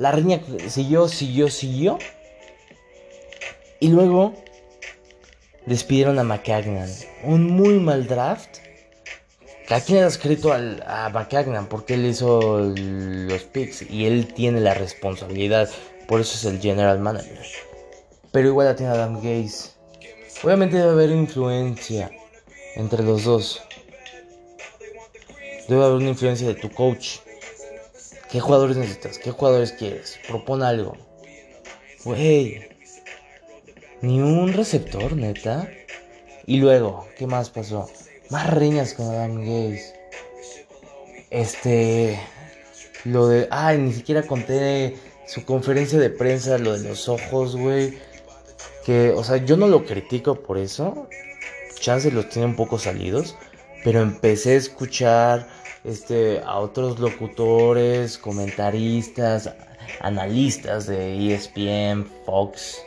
la 0.00 0.12
riña 0.12 0.40
siguió, 0.68 1.08
siguió, 1.08 1.48
siguió. 1.48 1.98
Y 3.78 3.88
luego 3.88 4.34
despidieron 5.66 6.18
a 6.18 6.24
McCagnan. 6.24 6.90
Un 7.24 7.50
muy 7.50 7.78
mal 7.78 8.06
draft 8.06 8.58
¿A 9.70 9.80
quién 9.80 10.02
ha 10.02 10.08
escrito 10.08 10.52
al, 10.52 10.82
a 10.84 11.10
McCagnan? 11.10 11.66
Porque 11.66 11.94
él 11.94 12.04
hizo 12.04 12.58
los 12.74 13.42
picks 13.44 13.82
y 13.88 14.04
él 14.04 14.34
tiene 14.34 14.60
la 14.60 14.74
responsabilidad. 14.74 15.70
Por 16.08 16.20
eso 16.20 16.34
es 16.34 16.44
el 16.52 16.60
general 16.60 16.98
manager. 16.98 17.38
Pero 18.32 18.48
igual 18.48 18.66
la 18.66 18.74
tiene 18.74 18.90
Adam 18.90 19.22
Gaze. 19.22 19.70
Obviamente 20.42 20.76
debe 20.76 20.90
haber 20.90 21.10
influencia 21.10 22.10
entre 22.74 23.04
los 23.04 23.22
dos. 23.22 23.62
Debe 25.68 25.84
haber 25.84 25.98
una 25.98 26.08
influencia 26.08 26.48
de 26.48 26.54
tu 26.54 26.68
coach. 26.72 27.18
¿Qué 28.30 28.38
jugadores 28.38 28.76
necesitas? 28.76 29.18
¿Qué 29.18 29.32
jugadores 29.32 29.72
quieres? 29.72 30.18
Propone 30.28 30.64
algo. 30.64 30.96
Wey. 32.04 32.64
Ni 34.02 34.20
un 34.20 34.52
receptor, 34.52 35.16
neta. 35.16 35.68
Y 36.46 36.58
luego, 36.58 37.08
¿qué 37.18 37.26
más 37.26 37.50
pasó? 37.50 37.90
Más 38.30 38.48
riñas 38.54 38.94
con 38.94 39.06
Adam 39.06 39.40
Gaze. 39.40 39.94
Este. 41.30 42.20
Lo 43.04 43.26
de. 43.26 43.48
Ay, 43.50 43.78
ni 43.78 43.92
siquiera 43.92 44.22
conté 44.22 44.96
su 45.26 45.44
conferencia 45.44 45.98
de 45.98 46.10
prensa, 46.10 46.56
lo 46.58 46.78
de 46.78 46.88
los 46.88 47.08
ojos, 47.08 47.56
güey. 47.56 47.98
Que, 48.86 49.10
o 49.10 49.24
sea, 49.24 49.38
yo 49.38 49.56
no 49.56 49.66
lo 49.66 49.84
critico 49.84 50.36
por 50.36 50.56
eso. 50.56 51.08
Chances 51.80 52.14
los 52.14 52.28
tiene 52.28 52.46
un 52.46 52.56
poco 52.56 52.78
salidos. 52.78 53.36
Pero 53.82 54.02
empecé 54.02 54.52
a 54.52 54.56
escuchar 54.56 55.48
este, 55.84 56.40
a 56.44 56.58
otros 56.58 56.98
locutores, 56.98 58.18
comentaristas, 58.18 59.54
analistas 60.00 60.86
de 60.86 61.34
ESPN, 61.34 62.06
Fox. 62.24 62.82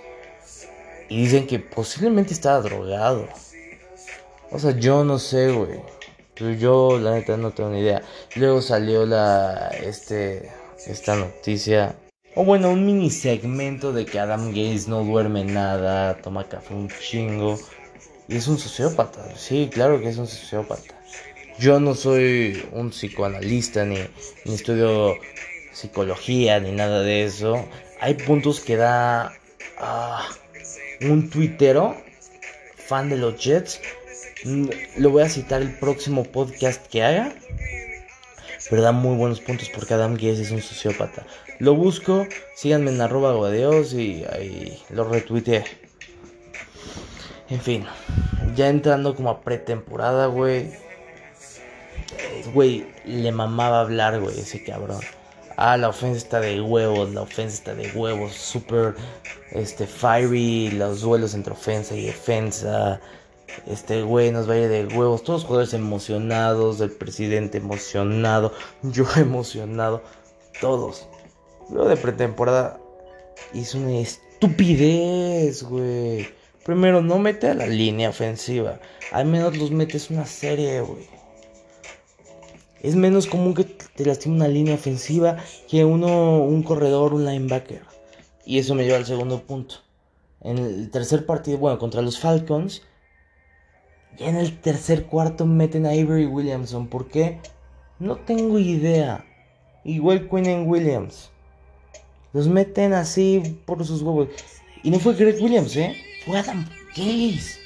Y 1.10 1.22
dicen 1.22 1.48
que 1.48 1.60
posiblemente 1.60 2.34
estaba 2.34 2.62
drogado. 2.62 3.28
O 4.52 4.60
sea, 4.60 4.72
yo 4.72 5.04
no 5.04 5.20
sé, 5.20 5.52
güey. 5.52 5.80
Yo 6.60 6.98
la 7.00 7.12
neta 7.12 7.38
no 7.38 7.52
tengo 7.52 7.70
ni 7.70 7.80
idea. 7.80 8.02
Luego 8.36 8.62
salió 8.62 9.06
la 9.06 9.70
este 9.70 10.52
esta 10.88 11.16
noticia 11.16 11.96
o 12.36 12.44
bueno, 12.44 12.72
un 12.72 12.84
mini 12.84 13.12
segmento 13.12 13.94
de 13.94 14.06
que 14.06 14.20
Adam 14.20 14.48
Gates 14.48 14.88
no 14.88 15.04
duerme 15.04 15.44
nada, 15.44 16.18
toma 16.18 16.50
café 16.50 16.74
un 16.74 16.90
chingo 16.90 17.60
y 18.28 18.38
es 18.38 18.48
un 18.48 18.58
sociópata. 18.58 19.36
Sí, 19.36 19.70
claro 19.72 20.00
que 20.00 20.10
es 20.10 20.18
un 20.18 20.26
sociópata. 20.26 20.96
Yo 21.60 21.80
no 21.80 21.96
soy 21.96 22.66
un 22.72 22.90
psicoanalista 22.90 23.86
ni, 23.86 23.98
estudio 24.46 25.16
psicología 25.72 26.60
ni 26.60 26.72
nada 26.72 27.02
de 27.02 27.24
eso. 27.24 27.68
Hay 28.00 28.16
puntos 28.16 28.60
que 28.60 28.76
da 28.76 29.34
ah, 29.78 30.28
un 31.02 31.30
tuitero 31.30 31.96
fan 32.76 33.10
de 33.10 33.18
los 33.18 33.38
Jets 33.38 33.80
Mm, 34.46 34.68
lo 34.98 35.10
voy 35.10 35.24
a 35.24 35.30
citar 35.30 35.62
el 35.62 35.74
próximo 35.74 36.24
podcast 36.24 36.86
que 36.88 37.04
haga. 37.04 37.34
Pero 38.70 38.82
da 38.82 38.92
muy 38.92 39.16
buenos 39.16 39.40
puntos 39.40 39.70
porque 39.74 39.94
Adam 39.94 40.16
Guess 40.16 40.40
es 40.40 40.52
un 40.52 40.62
sociópata. 40.62 41.26
Lo 41.60 41.76
busco, 41.76 42.28
síganme 42.56 42.92
en 42.92 43.02
arroba 43.02 43.52
Dios 43.52 43.94
y 43.94 44.26
ahí 44.26 44.82
lo 44.90 45.06
retuiteé. 45.06 45.64
En 47.50 47.62
fin, 47.62 47.86
ya 48.56 48.70
entrando 48.70 49.16
como 49.16 49.30
a 49.30 49.42
pretemporada, 49.42 50.28
güey. 50.28 50.72
Güey, 52.54 52.86
le 53.06 53.32
mamaba 53.32 53.82
hablar, 53.82 54.20
güey, 54.20 54.40
ese 54.40 54.64
cabrón. 54.64 55.02
Ah, 55.58 55.78
la 55.78 55.90
ofensa 55.90 56.18
está 56.18 56.40
de 56.40 56.62
huevos, 56.62 57.14
la 57.14 57.22
ofensa 57.22 57.56
está 57.56 57.76
de 57.76 57.92
huevos, 57.92 58.34
super, 58.34 58.96
este, 59.52 59.86
fiery, 59.86 60.72
los 60.72 61.02
duelos 61.02 61.36
entre 61.36 61.54
ofensa 61.54 61.96
y 61.96 62.06
defensa. 62.06 63.00
Este 63.68 64.02
güey 64.02 64.32
nos 64.32 64.50
va 64.50 64.54
a 64.54 64.58
ir 64.58 64.70
de 64.70 64.86
huevos, 64.88 65.24
todos 65.24 65.42
los 65.42 65.48
jugadores 65.48 65.74
emocionados, 65.74 66.82
el 66.82 66.92
presidente 66.92 67.60
emocionado, 67.60 68.52
yo 68.82 69.06
emocionado, 69.16 70.02
todos. 70.60 71.08
Luego 71.70 71.90
de 71.90 71.98
pretemporada 71.98 72.80
hizo 73.54 73.78
una 73.78 74.00
estupidez, 74.00 75.64
güey. 75.64 76.28
Primero, 76.66 77.02
no 77.02 77.20
mete 77.20 77.50
a 77.50 77.54
la 77.54 77.68
línea 77.68 78.10
ofensiva. 78.10 78.80
Al 79.12 79.26
menos 79.26 79.58
los 79.58 79.72
metes 79.72 80.10
una 80.10 80.26
serie, 80.26 80.82
güey. 80.82 81.08
Es 82.84 82.96
menos 82.96 83.28
común 83.28 83.54
que 83.54 83.64
te 83.64 84.06
lastime 84.06 84.36
una 84.36 84.50
línea 84.50 84.76
ofensiva 84.76 85.38
que 85.70 85.86
uno, 85.86 86.40
un 86.44 86.64
corredor, 86.64 87.14
un 87.14 87.26
linebacker. 87.26 87.82
Y 88.46 88.60
eso 88.60 88.76
me 88.76 88.84
lleva 88.84 88.98
al 88.98 89.06
segundo 89.06 89.42
punto. 89.42 89.76
En 90.42 90.58
el 90.58 90.92
tercer 90.92 91.26
partido, 91.26 91.58
bueno, 91.58 91.80
contra 91.80 92.02
los 92.02 92.20
Falcons, 92.20 92.82
ya 94.18 94.28
en 94.28 94.36
el 94.36 94.60
tercer 94.60 95.06
cuarto 95.06 95.46
meten 95.46 95.86
a 95.86 95.92
Avery 95.92 96.26
Williamson. 96.26 96.88
¿Por 96.88 97.08
qué? 97.08 97.40
No 98.00 98.18
tengo 98.18 98.60
idea. 98.60 99.26
Igual 99.86 100.30
Quinn 100.30 100.68
Williams. 100.68 101.32
Los 102.34 102.50
meten 102.50 102.94
así 102.94 103.62
por 103.66 103.86
sus 103.86 104.02
huevos. 104.02 104.28
Y 104.84 104.92
no 104.92 105.00
fue 105.00 105.14
Greg 105.14 105.42
Williams, 105.42 105.76
¿eh? 105.78 105.96
Fue 106.26 106.38
Adam 106.38 106.68
Gaze. 106.98 107.60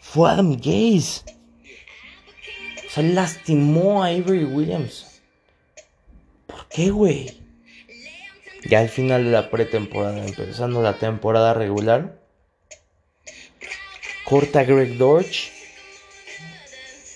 Fue 0.00 0.30
Adam 0.30 0.54
Gaze. 0.54 1.35
Lastimó 2.96 4.02
a 4.02 4.08
Avery 4.08 4.44
Williams. 4.44 5.20
¿Por 6.46 6.66
qué, 6.68 6.90
güey? 6.90 7.38
Ya 8.68 8.80
al 8.80 8.88
final 8.88 9.24
de 9.24 9.30
la 9.30 9.50
pretemporada, 9.50 10.24
empezando 10.26 10.82
la 10.82 10.98
temporada 10.98 11.54
regular, 11.54 12.18
corta 14.24 14.64
Greg 14.64 14.96
Dortch 14.96 15.50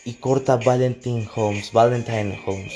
y 0.05 0.15
corta 0.15 0.57
Valentine 0.57 1.29
Holmes. 1.35 1.73
Valentine 1.73 2.41
Holmes. 2.47 2.73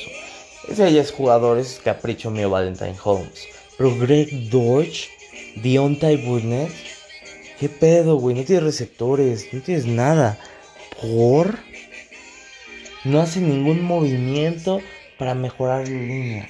Ese 0.69 0.93
ya 0.93 1.03
es 1.03 1.13
jugador, 1.13 1.59
es 1.59 1.81
capricho 1.85 2.31
mío 2.31 2.51
Valentine 2.51 2.97
Holmes. 3.03 3.47
Pero 3.77 3.97
Greg 3.97 4.49
Dortch, 4.51 5.09
Deontay 5.57 6.17
Burnett, 6.17 6.73
¿qué 7.61 7.69
pedo, 7.69 8.17
güey? 8.17 8.35
No 8.35 8.45
tienes 8.45 8.65
receptores, 8.65 9.53
no 9.53 9.61
tienes 9.61 9.87
nada. 9.87 10.39
¿Por? 11.01 11.59
No 13.05 13.21
hace 13.21 13.41
ningún 13.41 13.83
movimiento 13.83 14.81
para 15.19 15.35
mejorar 15.35 15.87
la 15.87 15.95
línea. 15.95 16.49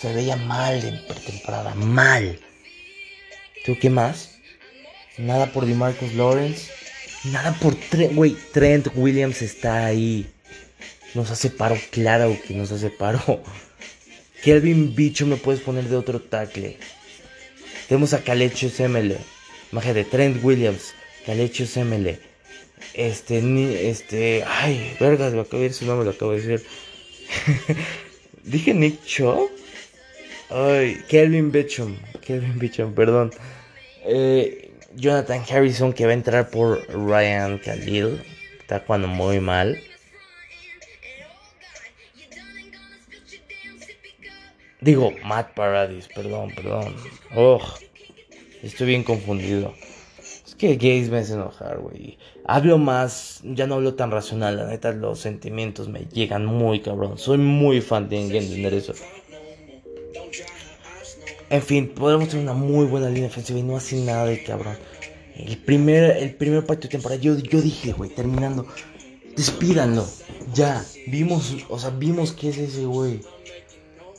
Se 0.00 0.12
veía 0.14 0.36
mal 0.36 0.82
en 0.82 1.06
pretemporada, 1.06 1.74
mal. 1.74 2.38
¿Tú 3.66 3.76
qué 3.78 3.90
más? 3.90 4.38
Nada 5.18 5.52
por 5.52 5.66
DeMarcus 5.66 6.14
Lawrence. 6.14 6.70
Nada 7.24 7.52
por 7.60 7.74
Trent, 7.74 8.14
güey. 8.14 8.34
Trent 8.52 8.88
Williams 8.94 9.42
está 9.42 9.84
ahí. 9.84 10.26
Nos 11.14 11.30
hace 11.30 11.50
paro, 11.50 11.76
claro 11.90 12.34
que 12.46 12.54
nos 12.54 12.72
hace 12.72 12.88
paro. 12.88 13.20
Kelvin 14.42 14.94
Bicho 14.94 15.26
me 15.26 15.36
puedes 15.36 15.60
poner 15.60 15.84
de 15.84 15.96
otro 15.96 16.18
tackle. 16.18 16.78
Tenemos 17.88 18.14
a 18.14 18.24
Calecho 18.24 18.70
Semele. 18.70 19.18
de 19.72 20.04
Trent 20.04 20.42
Williams. 20.42 20.94
Calecho 21.26 21.66
Semele. 21.66 22.29
Este, 22.94 23.40
ni, 23.42 23.74
este, 23.74 24.44
ay, 24.46 24.96
vergas, 24.98 25.32
lo 25.32 25.42
acabo 25.42 25.58
de 25.58 25.68
decir 25.68 25.78
su 25.80 25.86
nombre, 25.86 26.04
lo 26.04 26.12
acabo 26.12 26.32
de 26.32 26.40
decir. 26.40 26.66
Dije 28.44 28.74
Nick 28.74 29.04
Chop. 29.04 29.50
Ay, 30.50 31.02
Kelvin 31.08 31.52
Bichum. 31.52 31.96
Kelvin 32.20 32.58
Bichum, 32.58 32.94
perdón. 32.94 33.30
Eh, 34.04 34.72
Jonathan 34.96 35.44
Harrison 35.48 35.92
que 35.92 36.04
va 36.04 36.10
a 36.10 36.14
entrar 36.14 36.50
por 36.50 36.84
Ryan 36.88 37.58
Khalil. 37.58 38.22
Está 38.60 38.80
jugando 38.80 39.08
muy 39.08 39.40
mal. 39.40 39.80
Digo, 44.80 45.12
Matt 45.24 45.54
Paradis, 45.54 46.08
perdón, 46.08 46.52
perdón. 46.54 46.96
Oh, 47.36 47.62
estoy 48.62 48.86
bien 48.88 49.04
confundido. 49.04 49.74
Que 50.60 50.74
Gaze 50.74 51.10
me 51.10 51.20
hace 51.20 51.32
enojar, 51.32 51.78
güey. 51.78 52.18
Hablo 52.44 52.76
más, 52.76 53.40
ya 53.44 53.66
no 53.66 53.76
hablo 53.76 53.94
tan 53.94 54.10
racional, 54.10 54.58
la 54.58 54.66
neta, 54.66 54.92
los 54.92 55.18
sentimientos 55.18 55.88
me 55.88 56.00
llegan 56.00 56.44
muy 56.44 56.80
cabrón. 56.80 57.16
Soy 57.16 57.38
muy 57.38 57.80
fan 57.80 58.10
de 58.10 58.20
entender 58.20 58.74
eso. 58.74 58.92
En 61.48 61.62
fin, 61.62 61.88
podemos 61.88 62.28
tener 62.28 62.44
una 62.44 62.52
muy 62.52 62.84
buena 62.84 63.08
línea 63.08 63.30
ofensiva 63.30 63.58
y 63.58 63.62
no 63.62 63.74
hace 63.74 64.04
nada 64.04 64.26
de 64.26 64.44
cabrón. 64.44 64.76
El 65.34 65.56
primer, 65.56 66.18
el 66.18 66.34
primer 66.34 66.66
partido 66.66 66.88
de 66.88 66.92
temporada, 66.92 67.18
yo, 67.22 67.38
yo 67.38 67.62
dije, 67.62 67.92
güey, 67.92 68.10
terminando, 68.10 68.66
despídanlo. 69.34 70.06
Ya, 70.52 70.84
vimos, 71.06 71.56
o 71.70 71.78
sea, 71.78 71.88
vimos 71.88 72.32
que 72.32 72.50
es 72.50 72.58
ese, 72.58 72.84
güey. 72.84 73.22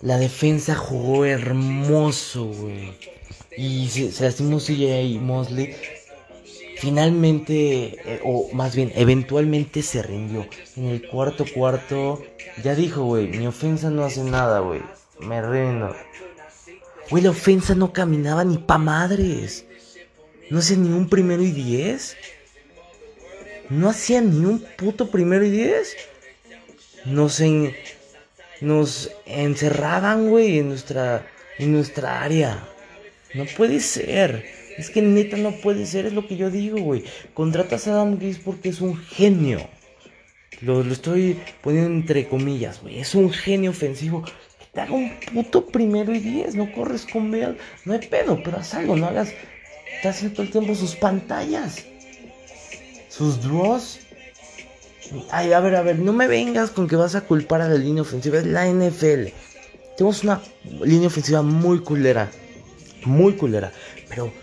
La 0.01 0.17
defensa 0.17 0.73
jugó 0.73 1.23
hermoso, 1.23 2.45
güey. 2.45 2.93
Y 3.55 3.89
se, 3.89 4.11
se 4.11 4.23
lastimó 4.23 4.57
Mosley. 5.21 5.75
Finalmente, 6.81 7.93
eh, 8.11 8.21
o 8.23 8.49
más 8.53 8.75
bien, 8.75 8.91
eventualmente 8.95 9.83
se 9.83 10.01
rindió. 10.01 10.47
En 10.75 10.85
el 10.87 11.07
cuarto 11.07 11.45
cuarto, 11.53 12.23
ya 12.63 12.73
dijo, 12.73 13.03
güey, 13.03 13.27
mi 13.27 13.45
ofensa 13.45 13.91
no 13.91 14.03
hace 14.03 14.23
nada, 14.23 14.61
güey. 14.61 14.81
Me 15.19 15.43
rindo. 15.43 15.95
Güey, 17.11 17.21
la 17.21 17.29
ofensa 17.29 17.75
no 17.75 17.93
caminaba 17.93 18.43
ni 18.43 18.57
pa' 18.57 18.79
madres. 18.79 19.63
No 20.49 20.57
hacía 20.57 20.77
ni 20.77 20.89
un 20.89 21.07
primero 21.07 21.43
y 21.43 21.51
diez. 21.51 22.17
No 23.69 23.87
hacía 23.87 24.19
ni 24.21 24.43
un 24.43 24.65
puto 24.75 25.11
primero 25.11 25.45
y 25.45 25.51
diez. 25.51 25.95
No 27.05 27.29
sé 27.29 27.75
nos 28.59 29.11
encerraban, 29.27 30.29
güey, 30.29 30.57
en 30.57 30.69
nuestra, 30.69 31.27
en 31.59 31.73
nuestra 31.73 32.23
área. 32.23 32.67
No 33.35 33.45
puede 33.45 33.81
ser. 33.81 34.60
Es 34.81 34.89
que 34.89 35.03
neta 35.03 35.37
no 35.37 35.51
puede 35.51 35.85
ser, 35.85 36.07
es 36.07 36.13
lo 36.13 36.25
que 36.25 36.37
yo 36.37 36.49
digo, 36.49 36.79
güey. 36.79 37.03
Contratas 37.35 37.87
a 37.87 37.91
Adam 37.91 38.17
Gaze 38.17 38.41
porque 38.43 38.69
es 38.69 38.81
un 38.81 38.97
genio. 38.97 39.59
Lo, 40.61 40.83
lo 40.83 40.91
estoy 40.91 41.37
poniendo 41.61 41.91
entre 41.91 42.27
comillas, 42.27 42.81
güey. 42.81 42.97
Es 42.97 43.13
un 43.13 43.31
genio 43.31 43.69
ofensivo. 43.69 44.23
Que 44.23 44.65
te 44.73 44.81
haga 44.81 44.93
un 44.93 45.11
puto 45.31 45.67
primero 45.67 46.15
y 46.15 46.17
diez. 46.17 46.55
No 46.55 46.73
corres 46.73 47.05
con 47.05 47.29
Bell. 47.29 47.59
No 47.85 47.93
hay 47.93 47.99
pedo, 47.99 48.41
pero 48.43 48.57
haz 48.57 48.73
algo. 48.73 48.95
No 48.95 49.05
hagas. 49.05 49.35
Estás 49.97 50.15
haciendo 50.15 50.37
todo 50.37 50.45
el 50.47 50.51
tiempo 50.51 50.73
sus 50.73 50.95
pantallas. 50.95 51.85
Sus 53.07 53.39
draws. 53.43 53.99
Ay, 55.29 55.53
a 55.53 55.59
ver, 55.59 55.75
a 55.75 55.83
ver, 55.83 55.99
no 55.99 56.11
me 56.11 56.25
vengas 56.25 56.71
con 56.71 56.87
que 56.87 56.95
vas 56.95 57.13
a 57.13 57.21
culpar 57.21 57.61
a 57.61 57.69
la 57.69 57.75
línea 57.75 58.01
ofensiva. 58.01 58.39
Es 58.39 58.47
la 58.47 58.65
NFL. 58.65 59.27
Tenemos 59.95 60.23
una 60.23 60.41
línea 60.83 61.05
ofensiva 61.05 61.43
muy 61.43 61.81
culera. 61.81 62.31
Muy 63.05 63.33
culera. 63.33 63.71
Pero 64.09 64.33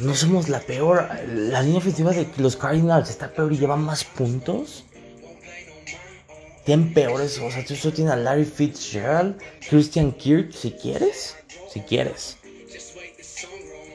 no 0.00 0.14
somos 0.14 0.48
la 0.48 0.60
peor. 0.60 1.08
La 1.26 1.62
línea 1.62 1.78
ofensiva 1.78 2.12
de 2.12 2.26
los 2.36 2.56
Cardinals 2.56 3.10
está 3.10 3.32
peor 3.32 3.52
y 3.52 3.58
lleva 3.58 3.76
más 3.76 4.04
puntos. 4.04 4.84
Tienen 6.64 6.92
peores. 6.92 7.38
O 7.38 7.50
sea, 7.50 7.64
tú 7.64 7.74
solo 7.76 7.94
tienes 7.94 8.12
a 8.12 8.16
Larry 8.16 8.44
Fitzgerald, 8.44 9.38
Christian 9.68 10.12
Kirk, 10.12 10.52
si 10.52 10.72
quieres. 10.72 11.36
Si 11.72 11.80
quieres. 11.80 12.36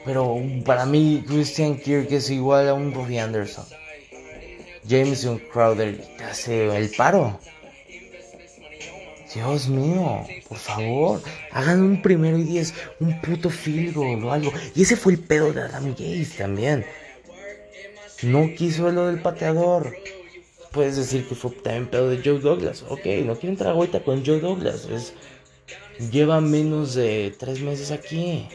Pero 0.04 0.36
para 0.64 0.86
mí, 0.86 1.24
Christian 1.26 1.78
Kirk 1.78 2.12
es 2.12 2.30
igual 2.30 2.68
a 2.68 2.74
un 2.74 2.94
Robbie 2.94 3.20
Anderson. 3.20 3.66
Jameson 4.84 5.40
Crowder 5.52 6.00
te 6.16 6.24
hace 6.24 6.76
el 6.76 6.90
paro. 6.90 7.40
Dios 9.36 9.68
mío, 9.68 10.24
por 10.48 10.56
favor, 10.56 11.20
hagan 11.50 11.82
un 11.82 12.00
primero 12.00 12.38
y 12.38 12.44
diez, 12.44 12.72
un 13.00 13.20
puto 13.20 13.50
field 13.50 13.94
o 13.98 14.32
algo. 14.32 14.50
Y 14.74 14.80
ese 14.80 14.96
fue 14.96 15.12
el 15.12 15.18
pedo 15.18 15.52
de 15.52 15.60
Adam 15.60 15.90
Gates 15.90 16.38
también. 16.38 16.86
No 18.22 18.48
quiso 18.56 18.90
lo 18.90 19.08
del 19.08 19.20
pateador. 19.20 19.94
Puedes 20.72 20.96
decir 20.96 21.28
que 21.28 21.34
fue 21.34 21.50
también 21.50 21.86
pedo 21.86 22.08
de 22.08 22.22
Joe 22.24 22.38
Douglas. 22.38 22.86
Ok, 22.88 23.04
no 23.26 23.36
quiero 23.36 23.50
entrar 23.50 23.76
a 23.76 24.00
con 24.00 24.24
Joe 24.24 24.40
Douglas. 24.40 24.88
lleva 26.10 26.40
menos 26.40 26.94
de 26.94 27.34
tres 27.38 27.60
meses 27.60 27.90
aquí. 27.90 28.48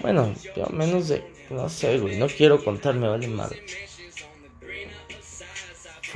Bueno, 0.00 0.34
menos 0.72 1.06
de. 1.06 1.22
No 1.48 1.68
sé, 1.68 2.00
güey. 2.00 2.18
No 2.18 2.26
quiero 2.26 2.64
contarme, 2.64 3.06
vale 3.06 3.28
madre 3.28 3.62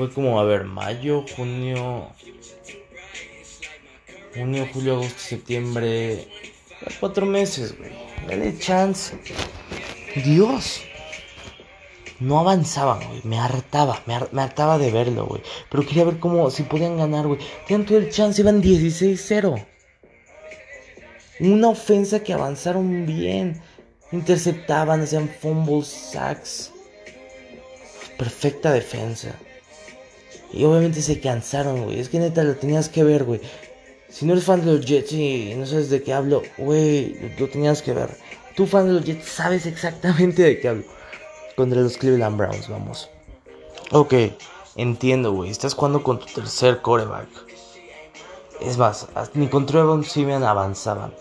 fue 0.01 0.11
como, 0.11 0.41
a 0.41 0.45
ver, 0.45 0.65
mayo, 0.65 1.27
junio, 1.37 2.09
junio, 4.35 4.69
julio, 4.73 4.95
agosto, 4.95 5.19
septiembre, 5.19 6.29
cuatro 6.99 7.27
meses, 7.27 7.77
güey. 7.77 7.91
Dale 8.27 8.59
chance. 8.59 9.17
Dios. 10.25 10.83
no 12.21 12.39
avanzaban, 12.39 13.07
güey. 13.09 13.21
Me 13.25 13.39
hartaba, 13.39 14.03
me, 14.07 14.43
hartaba 14.43 14.79
de 14.79 14.91
verlo, 14.91 15.27
güey. 15.27 15.43
Pero 15.71 15.87
quería 15.87 16.05
ver 16.05 16.19
cómo, 16.19 16.51
si 16.51 16.65
podían 16.65 16.99
ganar, 16.99 17.27
güey. 17.27 17.41
Tenían 17.67 17.87
todo 17.87 17.99
el 17.99 18.11
chance, 18.11 18.43
iban 18.43 18.63
16-0. 18.63 19.67
Una 21.41 21.69
ofensa 21.69 22.21
que 22.21 22.35
avanzaron 22.35 23.07
bien. 23.07 23.63
Interceptaban, 24.13 25.01
hacían 25.01 25.29
fumbles, 25.29 25.87
sacks. 25.87 26.73
Perfecta 28.19 28.73
defensa. 28.73 29.35
Y 30.53 30.65
obviamente 30.65 31.01
se 31.01 31.21
cansaron, 31.21 31.85
güey. 31.85 32.01
Es 32.01 32.09
que 32.09 32.19
neta 32.19 32.43
lo 32.43 32.57
tenías 32.57 32.89
que 32.89 33.05
ver, 33.05 33.25
güey. 33.25 33.41
Si 34.11 34.27
no 34.27 34.33
eres 34.33 34.45
fan 34.45 34.65
de 34.65 34.73
los 34.73 34.85
Jets 34.85 35.13
y 35.13 35.55
no 35.57 35.67
sabes 35.67 35.89
de 35.89 36.03
qué 36.03 36.13
hablo, 36.13 36.43
güey, 36.59 37.35
lo 37.39 37.49
tenías 37.49 37.81
que 37.81 37.93
ver. 37.93 38.11
Tú 38.57 38.67
fan 38.67 38.87
de 38.87 38.95
los 38.95 39.05
Jets 39.05 39.29
sabes 39.29 39.67
exactamente 39.67 40.43
de 40.43 40.61
qué 40.61 40.69
hablo. 40.69 40.85
Contra 41.57 41.81
los 41.81 41.97
Cleveland 41.97 42.37
Browns, 42.37 42.69
vamos. 42.69 43.09
Ok, 43.93 44.15
entiendo, 44.77 45.33
güey. 45.33 45.51
Estás 45.51 45.75
jugando 45.75 46.03
con 46.03 46.19
tu 46.19 46.27
tercer 46.27 46.81
coreback. 46.81 47.29
Es 48.61 48.77
más, 48.77 49.09
ni 49.35 49.49
con 49.49 49.67
Trevor 49.67 50.05
Simeon 50.05 50.45
avanzaban. 50.45 51.15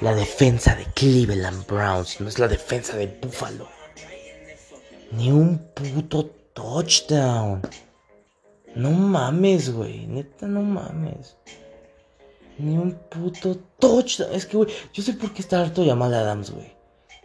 La 0.00 0.14
defensa 0.14 0.74
de 0.74 0.84
Cleveland 0.94 1.66
Browns 1.66 2.20
no 2.20 2.28
es 2.28 2.38
la 2.38 2.48
defensa 2.48 2.96
de 2.96 3.06
Buffalo. 3.06 3.68
Ni 5.12 5.30
un 5.30 5.58
puto 5.74 6.26
touchdown. 6.52 7.62
No 8.74 8.90
mames, 8.90 9.72
güey. 9.72 10.06
Neta, 10.06 10.46
no 10.46 10.62
mames. 10.62 11.36
Ni 12.58 12.76
un 12.76 12.92
puto 13.10 13.56
touchdown. 13.78 14.32
Es 14.32 14.46
que, 14.46 14.56
güey, 14.56 14.70
yo 14.92 15.02
sé 15.02 15.14
por 15.14 15.32
qué 15.32 15.42
está 15.42 15.60
harto 15.60 15.82
llamada 15.82 16.20
Adams, 16.20 16.50
güey. 16.50 16.72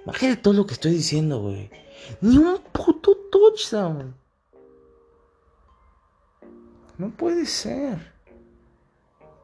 Imagínate 0.06 0.42
todo 0.42 0.54
lo 0.54 0.66
que 0.66 0.74
estoy 0.74 0.92
diciendo, 0.92 1.42
güey. 1.42 1.70
Ni 2.22 2.38
un 2.38 2.60
puto 2.72 3.16
touchdown. 3.32 4.16
No 6.98 7.10
puede 7.12 7.46
ser. 7.46 8.14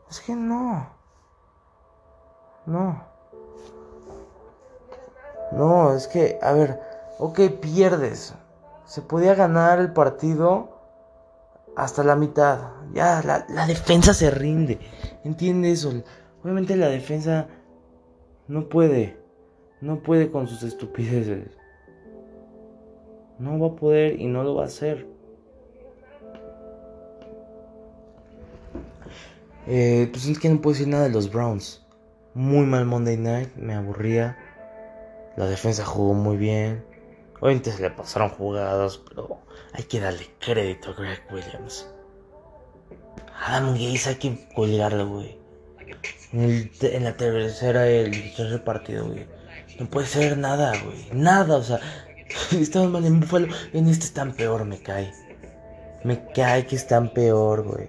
Es 0.10 0.20
que 0.22 0.36
no. 0.36 0.90
No. 2.66 3.04
No, 5.52 5.94
es 5.94 6.08
que, 6.08 6.40
a 6.42 6.54
ver, 6.54 6.80
ok, 7.20 7.40
pierdes. 7.62 8.34
Se 8.86 9.02
podía 9.02 9.36
ganar 9.36 9.80
el 9.80 9.94
partido 9.94 10.80
hasta 11.76 12.04
la 12.04 12.16
mitad. 12.16 12.72
Ya, 12.94 13.22
la, 13.24 13.68
defensa 13.68 14.14
se 14.14 14.30
rinde. 14.32 14.80
Entiende 15.24 15.72
eso. 15.72 16.04
Obviamente 16.44 16.76
la 16.76 16.90
defensa 16.90 17.48
no 18.48 18.68
puede. 18.70 19.18
No 19.82 20.02
puede 20.02 20.32
con 20.32 20.48
sus 20.48 20.64
estupideces. 20.64 21.58
No 23.40 23.60
va 23.60 23.68
a 23.68 23.76
poder 23.76 24.20
y 24.20 24.28
no 24.28 24.44
lo 24.44 24.56
va 24.56 24.64
a 24.64 24.68
hacer. 24.68 25.08
Eh, 29.68 30.10
pues 30.12 30.28
es 30.28 30.40
que 30.40 30.50
no 30.50 30.62
puedo 30.62 30.74
decir 30.74 30.88
nada 30.88 31.04
de 31.04 31.10
los 31.10 31.32
Browns. 31.32 31.86
Muy 32.34 32.66
mal 32.66 32.86
Monday 32.86 33.18
Night, 33.18 33.56
me 33.56 33.74
aburría. 33.74 34.38
La 35.38 35.46
defensa 35.46 35.86
jugó 35.86 36.14
muy 36.14 36.38
bien. 36.38 36.84
Obviamente 37.40 37.72
se 37.72 37.82
le 37.82 37.92
pasaron 37.92 38.30
jugadas, 38.30 38.98
pero 39.10 39.40
hay 39.74 39.84
que 39.84 40.00
darle 40.00 40.28
crédito 40.40 40.92
a 40.92 40.94
Greg 40.94 41.22
Williams. 41.32 41.93
Adam 43.46 43.74
Gaze 43.74 44.10
hay 44.10 44.16
que 44.16 44.48
colgarlo, 44.56 45.08
güey. 45.10 45.38
En, 46.32 47.04
la 47.04 47.16
tercera, 47.18 47.88
el 47.88 48.34
tercer 48.34 48.64
partido, 48.64 49.06
güey. 49.06 49.26
No 49.80 49.88
puede 49.88 50.08
ser 50.08 50.38
nada, 50.38 50.74
güey. 50.84 51.06
Nada, 51.12 51.58
o 51.58 51.64
sea. 51.64 51.80
Estaban 52.52 52.92
mal 52.92 53.06
en 53.06 53.20
Buffalo. 53.20 53.48
En 53.74 53.88
este 53.90 54.06
están 54.06 54.34
peor, 54.34 54.66
me 54.66 54.80
cae. 54.80 55.12
Me 56.04 56.26
cae 56.34 56.66
que 56.66 56.76
están 56.76 57.14
peor, 57.14 57.64
güey. 57.64 57.88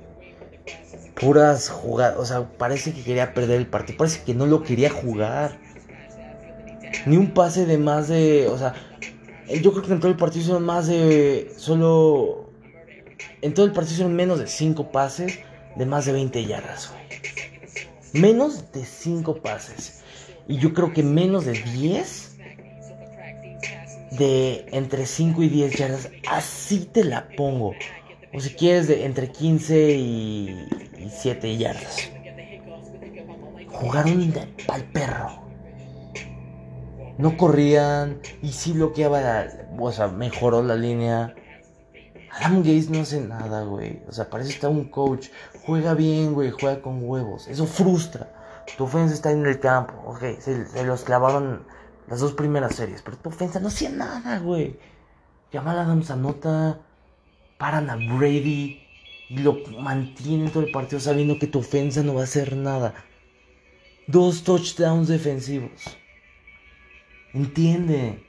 Puras 1.14 1.68
jugadas. 1.68 2.18
O 2.18 2.26
sea, 2.26 2.48
parece 2.58 2.92
que 2.92 3.02
quería 3.02 3.32
perder 3.32 3.58
el 3.58 3.66
partido. 3.66 3.96
Parece 3.98 4.22
que 4.24 4.34
no 4.34 4.46
lo 4.46 4.62
quería 4.62 4.90
jugar. 4.90 5.58
Ni 7.06 7.16
un 7.16 7.32
pase 7.32 7.64
de 7.64 7.78
más 7.78 8.08
de. 8.08 8.48
O 8.48 8.58
sea, 8.58 8.74
yo 9.48 9.72
creo 9.72 9.84
que 9.84 9.92
en 9.92 10.00
todo 10.00 10.10
el 10.10 10.16
partido 10.16 10.42
hicieron 10.42 10.64
más 10.64 10.88
de. 10.88 11.52
Solo. 11.56 12.43
En 13.42 13.54
todo 13.54 13.66
el 13.66 13.72
partido 13.72 13.94
hicieron 13.94 14.14
menos 14.14 14.38
de 14.38 14.46
5 14.46 14.90
pases 14.90 15.38
de 15.76 15.86
más 15.86 16.06
de 16.06 16.12
20 16.12 16.44
yardas, 16.44 16.92
Menos 18.12 18.72
de 18.72 18.84
5 18.84 19.42
pases. 19.42 20.02
Y 20.46 20.58
yo 20.58 20.72
creo 20.72 20.92
que 20.92 21.02
menos 21.02 21.44
de 21.46 21.52
10 21.52 22.36
de 24.12 24.66
entre 24.70 25.06
5 25.06 25.42
y 25.42 25.48
10 25.48 25.76
yardas. 25.76 26.10
Así 26.30 26.88
te 26.92 27.02
la 27.02 27.28
pongo. 27.36 27.74
O 28.32 28.40
si 28.40 28.50
quieres 28.50 28.86
de 28.86 29.04
entre 29.04 29.32
15 29.32 29.90
y, 29.96 30.68
7 31.10 31.56
yardas. 31.56 32.10
Jugaron 33.68 34.32
pal 34.66 34.84
perro 34.92 35.44
no 37.18 37.36
corrían 37.36 38.20
y 38.42 38.48
sí 38.48 38.72
bloqueaba, 38.72 39.46
o 39.78 39.92
sea, 39.92 40.08
mejoró 40.08 40.62
la 40.62 40.76
línea. 40.76 41.34
Adam 42.36 42.58
Gates 42.58 42.90
no 42.90 43.00
hace 43.00 43.20
nada, 43.20 43.62
güey. 43.62 44.02
O 44.08 44.12
sea, 44.12 44.28
parece 44.28 44.50
estar 44.50 44.70
un 44.70 44.88
coach. 44.88 45.28
Juega 45.64 45.94
bien, 45.94 46.34
güey, 46.34 46.50
juega 46.50 46.82
con 46.82 47.08
huevos. 47.08 47.46
Eso 47.46 47.66
frustra. 47.66 48.28
Tu 48.76 48.84
ofensa 48.84 49.14
está 49.14 49.30
en 49.30 49.46
el 49.46 49.60
campo, 49.60 49.94
ok. 50.06 50.40
Se, 50.40 50.84
los 50.84 51.04
clavaron 51.04 51.64
las 52.08 52.20
dos 52.20 52.32
primeras 52.32 52.74
series, 52.74 53.02
pero 53.02 53.16
tu 53.18 53.28
ofensa 53.28 53.60
no 53.60 53.68
hacía 53.68 53.90
nada, 53.90 54.38
güey. 54.38 54.78
Jamal 55.52 55.78
Adams 55.78 56.10
anota, 56.10 56.80
paran 57.56 57.88
a 57.88 57.96
Brady 57.96 58.80
y 59.28 59.38
lo 59.38 59.58
mantienen 59.78 60.50
todo 60.50 60.64
el 60.64 60.72
partido 60.72 60.98
sabiendo 60.98 61.38
que 61.38 61.46
tu 61.46 61.60
ofensa 61.60 62.02
no 62.02 62.14
va 62.14 62.22
a 62.22 62.24
hacer 62.24 62.56
nada. 62.56 62.94
Dos 64.08 64.42
touchdowns 64.42 65.08
defensivos. 65.08 65.96
Entiende. 67.32 68.24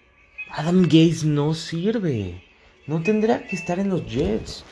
Adam 0.51 0.83
Gates 0.83 1.23
no 1.23 1.53
sirve. 1.55 2.44
No 2.87 3.01
tendrá 3.01 3.47
que 3.47 3.55
estar 3.55 3.79
en 3.79 3.89
los 3.89 4.05
Jets. 4.05 4.63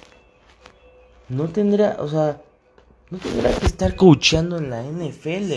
No 1.29 1.49
tendrá, 1.49 1.97
o 1.99 2.07
sea, 2.07 2.41
no 3.09 3.17
tendrá 3.17 3.51
que 3.53 3.65
estar 3.65 3.95
coachando 3.95 4.57
en 4.57 4.69
la 4.69 4.83
NFL. 4.83 5.53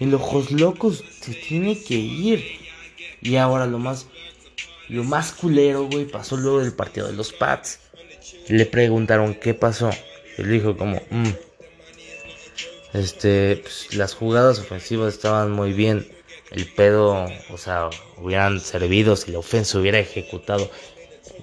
En 0.00 0.14
ojos 0.14 0.52
locos 0.52 1.02
se 1.20 1.34
tiene 1.34 1.82
que 1.82 1.94
ir. 1.94 2.44
Y 3.22 3.36
ahora 3.36 3.66
lo 3.66 3.78
más, 3.78 4.06
lo 4.88 5.02
más 5.02 5.32
culero, 5.32 5.88
güey, 5.88 6.04
pasó 6.04 6.36
luego 6.36 6.60
del 6.60 6.74
partido 6.74 7.08
de 7.08 7.14
los 7.14 7.32
Pats. 7.32 7.80
Le 8.48 8.66
preguntaron 8.66 9.34
qué 9.34 9.54
pasó. 9.54 9.90
Él 10.36 10.50
dijo 10.50 10.76
como, 10.76 11.00
mm, 11.10 11.30
este, 12.92 13.56
pues, 13.62 13.94
las 13.94 14.14
jugadas 14.14 14.60
ofensivas 14.60 15.14
estaban 15.14 15.50
muy 15.50 15.72
bien 15.72 16.06
el 16.54 16.66
pedo, 16.66 17.26
o 17.52 17.58
sea, 17.58 17.90
hubieran 18.22 18.60
servido 18.60 19.16
si 19.16 19.32
la 19.32 19.40
ofensa 19.40 19.78
hubiera 19.78 19.98
ejecutado. 19.98 20.70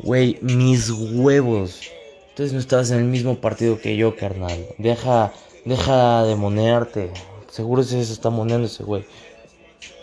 Güey, 0.03 0.37
mis 0.41 0.89
huevos. 0.89 1.81
Entonces 2.29 2.53
no 2.53 2.59
estabas 2.59 2.91
en 2.91 2.99
el 2.99 3.05
mismo 3.05 3.39
partido 3.41 3.77
que 3.79 3.97
yo, 3.97 4.15
carnal. 4.15 4.65
Deja, 4.77 5.33
deja 5.65 6.23
de 6.23 6.35
monearte. 6.35 7.11
Seguro 7.49 7.83
si 7.83 8.03
se 8.05 8.13
está 8.13 8.29
moneando 8.29 8.67
ese 8.67 8.83
güey. 8.83 9.03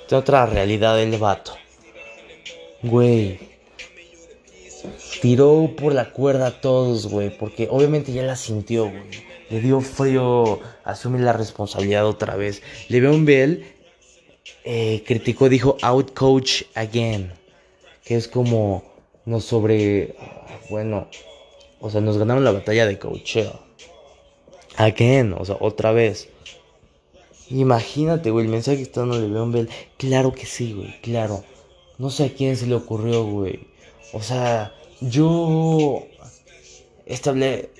Tiene 0.06 0.20
otra 0.20 0.44
realidad 0.44 1.00
el 1.00 1.16
vato. 1.16 1.52
Güey. 2.82 3.40
Tiró 5.22 5.70
por 5.76 5.94
la 5.94 6.12
cuerda 6.12 6.48
a 6.48 6.60
todos, 6.60 7.06
güey. 7.06 7.36
Porque 7.36 7.66
obviamente 7.70 8.12
ya 8.12 8.22
la 8.24 8.36
sintió, 8.36 8.90
güey. 8.90 9.28
Le 9.48 9.60
dio 9.60 9.80
frío 9.80 10.60
asumir 10.84 11.22
la 11.22 11.32
responsabilidad 11.32 12.06
otra 12.06 12.36
vez. 12.36 12.60
Le 12.88 13.00
veo 13.00 13.14
un 13.14 13.24
Bell 13.24 13.64
eh, 14.64 15.02
criticó, 15.06 15.48
dijo 15.48 15.76
out 15.82 16.12
coach 16.14 16.62
again, 16.74 17.32
que 18.04 18.16
es 18.16 18.28
como 18.28 18.84
nos 19.24 19.44
sobre, 19.44 20.14
bueno, 20.70 21.08
o 21.80 21.90
sea, 21.90 22.00
nos 22.00 22.18
ganaron 22.18 22.44
la 22.44 22.52
batalla 22.52 22.86
de 22.86 22.98
coacheo. 22.98 23.60
Again, 24.76 25.34
o 25.36 25.44
sea, 25.44 25.56
otra 25.60 25.92
vez. 25.92 26.28
Imagínate, 27.50 28.30
güey, 28.30 28.46
el 28.46 28.50
mensaje 28.50 28.78
que 28.78 28.82
está 28.84 29.00
dando 29.00 29.18
Le'Veon 29.18 29.52
Bell. 29.52 29.68
Claro 29.96 30.32
que 30.32 30.46
sí, 30.46 30.72
güey, 30.72 31.00
claro. 31.00 31.44
No 31.98 32.10
sé 32.10 32.26
a 32.26 32.34
quién 32.34 32.56
se 32.56 32.66
le 32.66 32.74
ocurrió, 32.74 33.24
güey. 33.24 33.60
O 34.12 34.22
sea, 34.22 34.74
yo 35.00 36.06
estable, 37.06 37.70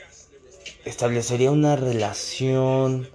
establecería 0.85 1.51
una 1.51 1.77
relación 1.77 3.09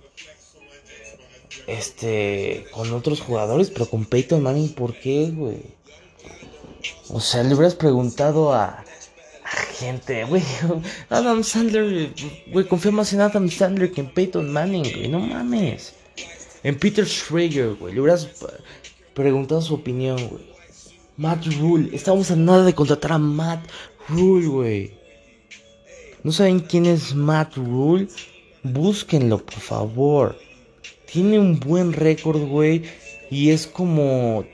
este, 1.67 2.65
con 2.71 2.91
otros 2.93 3.21
jugadores, 3.21 3.69
pero 3.69 3.87
con 3.87 4.05
Peyton 4.05 4.41
Manning, 4.41 4.73
¿por 4.73 4.93
qué, 4.93 5.31
güey? 5.33 5.61
O 7.09 7.19
sea, 7.19 7.43
le 7.43 7.55
hubieras 7.55 7.75
preguntado 7.75 8.53
a, 8.53 8.83
gente, 9.79 10.23
güey, 10.25 10.43
Adam 11.09 11.43
Sandler, 11.43 12.13
güey, 12.51 12.67
confía 12.67 12.91
más 12.91 13.13
en 13.13 13.21
Adam 13.21 13.49
Sandler 13.49 13.91
que 13.91 14.01
en 14.01 14.13
Peyton 14.13 14.51
Manning, 14.51 14.83
güey, 14.83 15.07
no 15.07 15.19
mames. 15.19 15.93
En 16.63 16.77
Peter 16.79 17.05
Schrager, 17.05 17.75
güey, 17.75 17.93
le 17.93 18.01
hubieras 18.01 18.29
preguntado 19.13 19.61
su 19.61 19.73
opinión, 19.75 20.17
güey. 20.29 20.53
Matt 21.17 21.45
Rule. 21.59 21.95
Estamos 21.95 22.31
a 22.31 22.35
nada 22.35 22.63
de 22.63 22.73
contratar 22.73 23.11
a 23.11 23.17
Matt 23.17 23.67
Rule, 24.09 24.47
güey. 24.47 24.91
¿No 26.23 26.31
saben 26.31 26.61
quién 26.61 26.85
es 26.85 27.13
Matt 27.13 27.55
Rule? 27.55 28.07
Búsquenlo, 28.63 29.45
por 29.45 29.59
favor. 29.59 30.37
Tiene 31.13 31.37
un 31.37 31.59
buen 31.59 31.93
récord, 31.93 32.41
güey. 32.41 32.81
Y 33.29 33.51
es 33.51 33.67
como... 33.67 34.45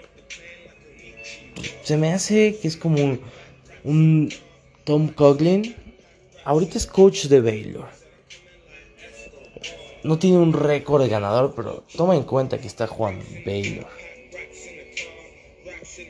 Se 1.84 1.96
me 1.96 2.12
hace 2.12 2.58
que 2.62 2.68
es 2.68 2.76
como 2.76 3.02
un, 3.02 3.22
un 3.86 4.34
Tom 4.84 5.08
Coughlin. 5.08 5.74
Ahorita 6.44 6.78
es 6.78 6.86
coach 6.86 7.28
de 7.28 7.40
Baylor. 7.40 7.88
No 10.04 10.20
tiene 10.20 10.38
un 10.38 10.52
récord 10.52 11.02
de 11.02 11.08
ganador, 11.08 11.54
pero 11.56 11.86
toma 11.96 12.16
en 12.16 12.24
cuenta 12.24 12.60
que 12.60 12.68
está 12.68 12.88
Juan 12.88 13.20
Baylor. 13.46 13.88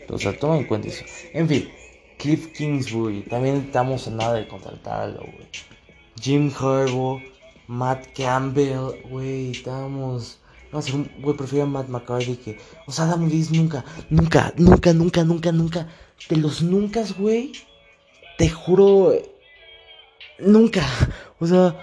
O 0.09 0.17
sea, 0.17 0.35
toma 0.35 0.57
en 0.57 0.65
cuenta 0.65 0.87
eso. 0.87 1.05
En 1.31 1.47
fin, 1.47 1.69
Cliff 2.17 2.51
Kingsbury. 2.53 3.21
También 3.21 3.57
estamos 3.67 4.07
en 4.07 4.17
nada 4.17 4.33
de 4.33 4.47
contratarlo, 4.47 5.19
güey. 5.19 5.47
Jim 6.19 6.51
Harbaugh. 6.59 7.21
Matt 7.67 8.07
Campbell. 8.15 8.99
Güey, 9.11 9.51
estamos... 9.51 10.38
No 10.71 10.81
sé, 10.81 10.91
güey, 11.19 11.35
prefiero 11.35 11.65
a 11.65 11.67
Matt 11.67 11.89
McCarthy 11.89 12.35
que... 12.35 12.57
O 12.85 12.91
sea, 12.91 13.05
Adam 13.05 13.25
Gates 13.25 13.51
nunca, 13.51 13.83
nunca, 14.09 14.53
nunca, 14.57 14.93
nunca, 14.93 15.23
nunca, 15.23 15.51
nunca... 15.51 15.87
De 16.29 16.35
los 16.37 16.61
nunca, 16.61 17.03
güey. 17.17 17.53
Te 18.37 18.49
juro... 18.49 19.13
Nunca. 20.39 20.85
O 21.39 21.47
sea... 21.47 21.75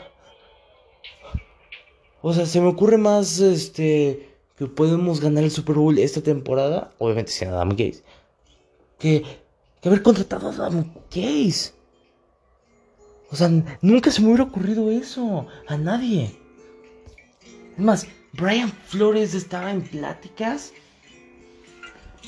O 2.23 2.33
sea, 2.33 2.47
se 2.47 2.61
me 2.61 2.69
ocurre 2.69 2.99
más, 2.99 3.41
este... 3.41 4.31
Que 4.57 4.67
podemos 4.67 5.21
ganar 5.21 5.45
el 5.45 5.51
Super 5.51 5.77
Bowl 5.77 5.99
esta 5.99 6.23
temporada. 6.23 6.91
Obviamente 6.99 7.31
sin 7.31 7.49
Adam 7.49 7.71
Gates 7.71 8.03
que, 8.99 9.25
que 9.81 9.89
haber 9.89 10.03
contratado 10.03 10.49
a 10.49 10.67
Adam 10.67 10.93
Case. 11.11 11.73
O 13.31 13.37
sea, 13.37 13.51
nunca 13.83 14.11
se 14.11 14.21
me 14.21 14.29
hubiera 14.29 14.45
ocurrido 14.45 14.91
eso. 14.91 15.47
A 15.67 15.77
nadie. 15.77 16.37
Es 17.77 17.79
más, 17.79 18.07
Brian 18.37 18.71
Flores 18.87 19.35
estaba 19.35 19.71
en 19.71 19.83
pláticas. 19.83 20.73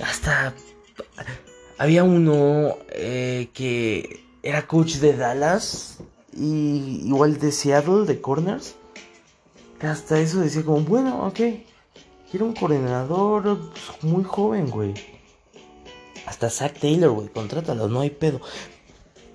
Hasta 0.02 0.54
había 1.76 2.04
uno 2.04 2.76
eh, 2.90 3.48
que 3.52 4.24
era 4.42 4.66
coach 4.66 4.96
de 4.96 5.16
Dallas 5.16 5.98
y 6.36 7.02
igual 7.04 7.38
de 7.38 7.52
Seattle, 7.52 8.06
de 8.06 8.20
Corners. 8.20 8.74
Que 9.78 9.86
hasta 9.86 10.18
eso 10.18 10.40
decía 10.40 10.64
como, 10.64 10.80
bueno, 10.80 11.26
ok. 11.26 11.40
Quiero 12.30 12.46
un 12.46 12.54
coordinador 12.54 13.70
pues, 13.70 14.02
muy 14.02 14.24
joven, 14.24 14.70
güey. 14.70 14.94
Hasta 16.26 16.50
Zack 16.50 16.78
Taylor, 16.78 17.10
güey, 17.10 17.28
contrátalo, 17.28 17.88
no 17.88 18.00
hay 18.00 18.10
pedo. 18.10 18.40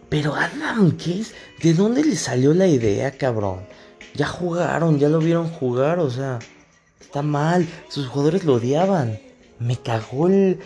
Pero 0.09 0.35
Adam 0.35 0.91
Case, 0.91 1.33
¿de 1.61 1.73
dónde 1.73 2.03
le 2.03 2.15
salió 2.15 2.53
la 2.53 2.67
idea, 2.67 3.17
cabrón? 3.17 3.65
Ya 4.13 4.27
jugaron, 4.27 4.99
ya 4.99 5.09
lo 5.09 5.17
vieron 5.17 5.49
jugar, 5.49 5.97
o 5.97 6.11
sea, 6.11 6.37
está 7.13 7.21
mal. 7.21 7.67
Sus 7.89 8.07
jugadores 8.07 8.43
lo 8.43 8.55
odiaban. 8.55 9.19
Me 9.59 9.77
cagó 9.77 10.27
el, 10.27 10.59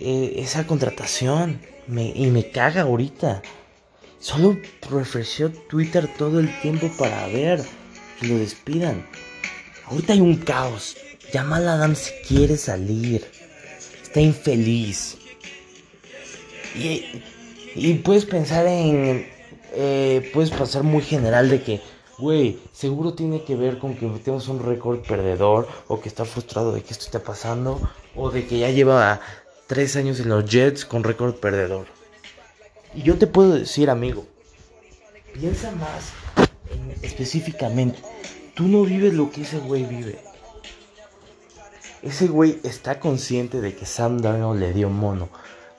eh, 0.00 0.36
esa 0.36 0.66
contratación. 0.66 1.60
y 1.86 2.26
me 2.28 2.50
caga 2.50 2.82
ahorita. 2.82 3.42
Solo 4.18 4.56
refrescó 4.90 5.50
Twitter 5.68 6.08
todo 6.16 6.40
el 6.40 6.48
tiempo 6.62 6.90
para 6.98 7.26
ver 7.26 7.62
que 8.18 8.26
lo 8.26 8.38
despidan. 8.38 9.06
Ahorita 9.84 10.14
hay 10.14 10.20
un 10.20 10.36
caos. 10.36 10.96
Llama 11.30 11.58
a 11.58 11.74
Adam 11.74 11.94
si 11.94 12.10
quiere 12.26 12.56
salir. 12.56 13.26
Está 14.02 14.22
infeliz. 14.22 15.18
Y, 16.74 17.94
puedes 18.02 18.24
pensar 18.24 18.66
en. 18.66 19.28
Eh, 19.74 20.30
puedes 20.32 20.50
pasar 20.50 20.84
muy 20.84 21.02
general 21.02 21.50
de 21.50 21.62
que, 21.62 21.82
güey, 22.18 22.58
seguro 22.72 23.14
tiene 23.14 23.44
que 23.44 23.56
ver 23.56 23.78
con 23.78 23.94
que 23.94 24.06
tenemos 24.06 24.48
un 24.48 24.62
récord 24.62 25.00
perdedor, 25.00 25.68
o 25.88 26.00
que 26.00 26.08
está 26.08 26.24
frustrado 26.24 26.72
de 26.72 26.82
que 26.82 26.92
esto 26.92 27.04
esté 27.04 27.20
pasando, 27.20 27.80
o 28.14 28.30
de 28.30 28.46
que 28.46 28.58
ya 28.58 28.70
lleva 28.70 29.20
tres 29.66 29.96
años 29.96 30.20
en 30.20 30.28
los 30.28 30.44
Jets 30.44 30.84
con 30.84 31.04
récord 31.04 31.34
perdedor. 31.34 31.86
Y 32.94 33.02
yo 33.02 33.16
te 33.18 33.26
puedo 33.26 33.54
decir, 33.54 33.90
amigo, 33.90 34.26
piensa 35.34 35.70
más 35.72 36.12
específicamente. 37.02 37.98
Tú 38.54 38.68
no 38.68 38.82
vives 38.82 39.12
lo 39.14 39.30
que 39.30 39.42
ese 39.42 39.58
güey 39.58 39.84
vive. 39.84 40.18
Ese 42.02 42.28
güey 42.28 42.60
está 42.62 43.00
consciente 43.00 43.60
de 43.60 43.74
que 43.74 43.84
Sam 43.84 44.18
Darnold 44.18 44.60
le 44.60 44.72
dio 44.72 44.88
mono 44.88 45.28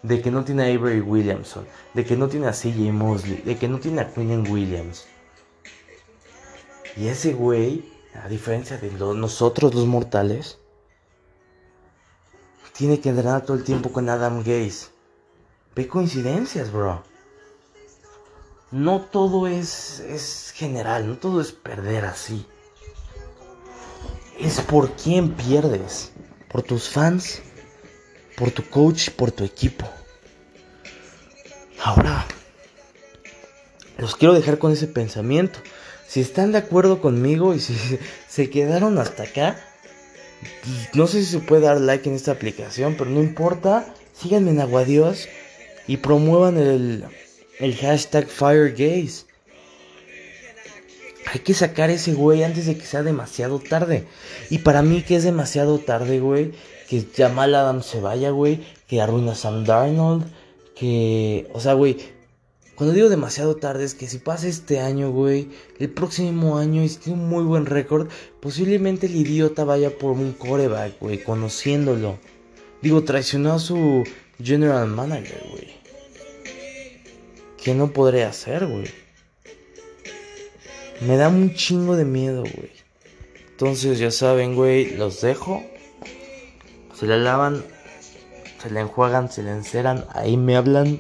de 0.04 0.22
que 0.22 0.32
no 0.32 0.44
tiene 0.44 0.64
a 0.64 0.76
Avery 0.76 1.02
Williamson, 1.02 1.66
de 1.94 2.06
que 2.06 2.16
no 2.16 2.28
tiene 2.28 2.48
a 2.48 2.52
CJ 2.52 2.92
Mosley, 2.92 3.42
de 3.44 3.58
que 3.58 3.68
no 3.68 3.80
tiene 3.80 4.02
a 4.02 4.14
Quinn 4.14 4.48
Williams. 4.50 5.06
Y 6.98 7.08
ese 7.08 7.34
güey, 7.34 7.86
a 8.14 8.28
diferencia 8.28 8.78
de 8.78 8.92
nosotros 8.92 9.74
los 9.74 9.86
mortales, 9.86 10.58
tiene 12.74 13.00
que 13.00 13.10
entrenar 13.10 13.44
todo 13.44 13.56
el 13.56 13.64
tiempo 13.64 13.92
con 13.92 14.10
Adam 14.10 14.40
Gaze. 14.40 14.88
Ve 15.76 15.88
coincidencias, 15.88 16.72
bro. 16.72 17.04
No 18.72 19.02
todo 19.02 19.48
es, 19.48 20.00
es 20.00 20.52
general, 20.56 21.08
no 21.08 21.18
todo 21.18 21.40
es 21.40 21.52
perder 21.52 22.06
así. 22.06 22.46
Es 24.40 24.60
por 24.62 24.92
quién 24.94 25.34
pierdes. 25.34 26.12
Por 26.50 26.64
tus 26.64 26.90
fans 26.90 27.42
por 28.38 28.52
tu 28.52 28.64
coach, 28.70 29.10
por 29.10 29.32
tu 29.32 29.44
equipo. 29.44 29.90
Ahora, 31.84 32.26
los 33.98 34.16
quiero 34.16 34.36
dejar 34.36 34.60
con 34.60 34.72
ese 34.72 34.88
pensamiento. 34.88 35.60
Si 36.08 36.22
están 36.22 36.52
de 36.54 36.60
acuerdo 36.60 37.02
conmigo 37.02 37.54
y 37.54 37.60
si 37.60 37.76
se 38.28 38.50
quedaron 38.50 38.98
hasta 38.98 39.24
acá, 39.24 39.58
no 40.94 41.08
sé 41.08 41.20
si 41.20 41.32
se 41.32 41.40
puede 41.40 41.64
dar 41.64 41.82
like 41.82 42.08
en 42.08 42.16
esta 42.16 42.32
aplicación, 42.32 42.96
pero 42.98 43.10
no 43.10 43.22
importa. 43.22 43.94
Síganme 44.14 44.52
en 44.52 44.62
Aguadios 44.62 45.28
y 45.88 45.98
promuevan 45.98 46.58
el, 46.58 47.04
el 47.60 47.76
hashtag 47.76 48.28
FireGaze. 48.28 49.26
Hay 51.32 51.42
que 51.42 51.54
sacar 51.54 51.90
ese 51.90 52.14
güey 52.14 52.44
antes 52.44 52.66
de 52.66 52.78
que 52.78 52.86
sea 52.86 53.04
demasiado 53.04 53.60
tarde. 53.60 54.08
Y 54.50 54.60
para 54.60 54.82
mí 54.82 55.02
que 55.02 55.18
es 55.18 55.24
demasiado 55.24 55.78
tarde, 55.78 56.20
güey, 56.20 56.54
que 56.88 57.06
Jamal 57.16 57.54
Adams 57.54 57.86
se 57.86 58.00
vaya, 58.00 58.32
güey, 58.32 58.62
que 58.88 59.02
arruina 59.02 59.34
a 59.34 59.36
Sam 59.36 59.66
Darnold, 59.66 60.26
que, 60.74 61.48
o 61.54 61.60
sea, 61.60 61.74
güey, 61.74 61.98
cuando 62.78 62.94
digo 62.94 63.10
demasiado 63.10 63.56
tarde 63.56 63.86
es 63.86 63.96
que 63.96 64.08
si 64.08 64.20
pasa 64.20 64.48
este 64.48 64.80
año, 64.80 65.10
güey, 65.10 65.50
el 65.80 65.90
próximo 65.90 66.60
año 66.60 66.84
y 66.84 66.90
si 66.90 66.98
tiene 66.98 67.20
un 67.20 67.28
muy 67.28 67.44
buen 67.44 67.66
récord, 67.66 68.08
posiblemente 68.40 69.08
el 69.08 69.16
idiota 69.16 69.64
vaya 69.64 69.98
por 69.98 70.12
un 70.12 70.34
coreback, 70.34 71.00
güey, 71.00 71.24
conociéndolo. 71.24 72.20
Digo, 72.84 73.04
traicionó 73.04 73.54
a 73.54 73.60
su 73.60 74.04
general 74.40 74.90
manager, 74.90 75.44
güey. 75.50 75.76
¿Qué 77.58 77.74
no 77.74 77.92
podría 77.92 78.30
hacer, 78.30 78.68
güey? 78.68 78.86
Me 81.02 81.18
da 81.18 81.30
un 81.30 81.56
chingo 81.56 81.96
de 81.96 82.06
miedo, 82.06 82.42
güey. 82.42 82.72
Entonces, 83.50 83.98
ya 83.98 84.12
saben, 84.12 84.54
güey, 84.54 84.96
los 84.96 85.22
dejo. 85.22 85.64
Se 86.94 87.08
la 87.08 87.18
lavan, 87.18 87.66
se 88.62 88.70
la 88.70 88.82
enjuagan, 88.82 89.32
se 89.32 89.42
la 89.42 89.54
enceran, 89.54 90.06
ahí 90.14 90.38
me 90.38 90.56
hablan. 90.56 91.00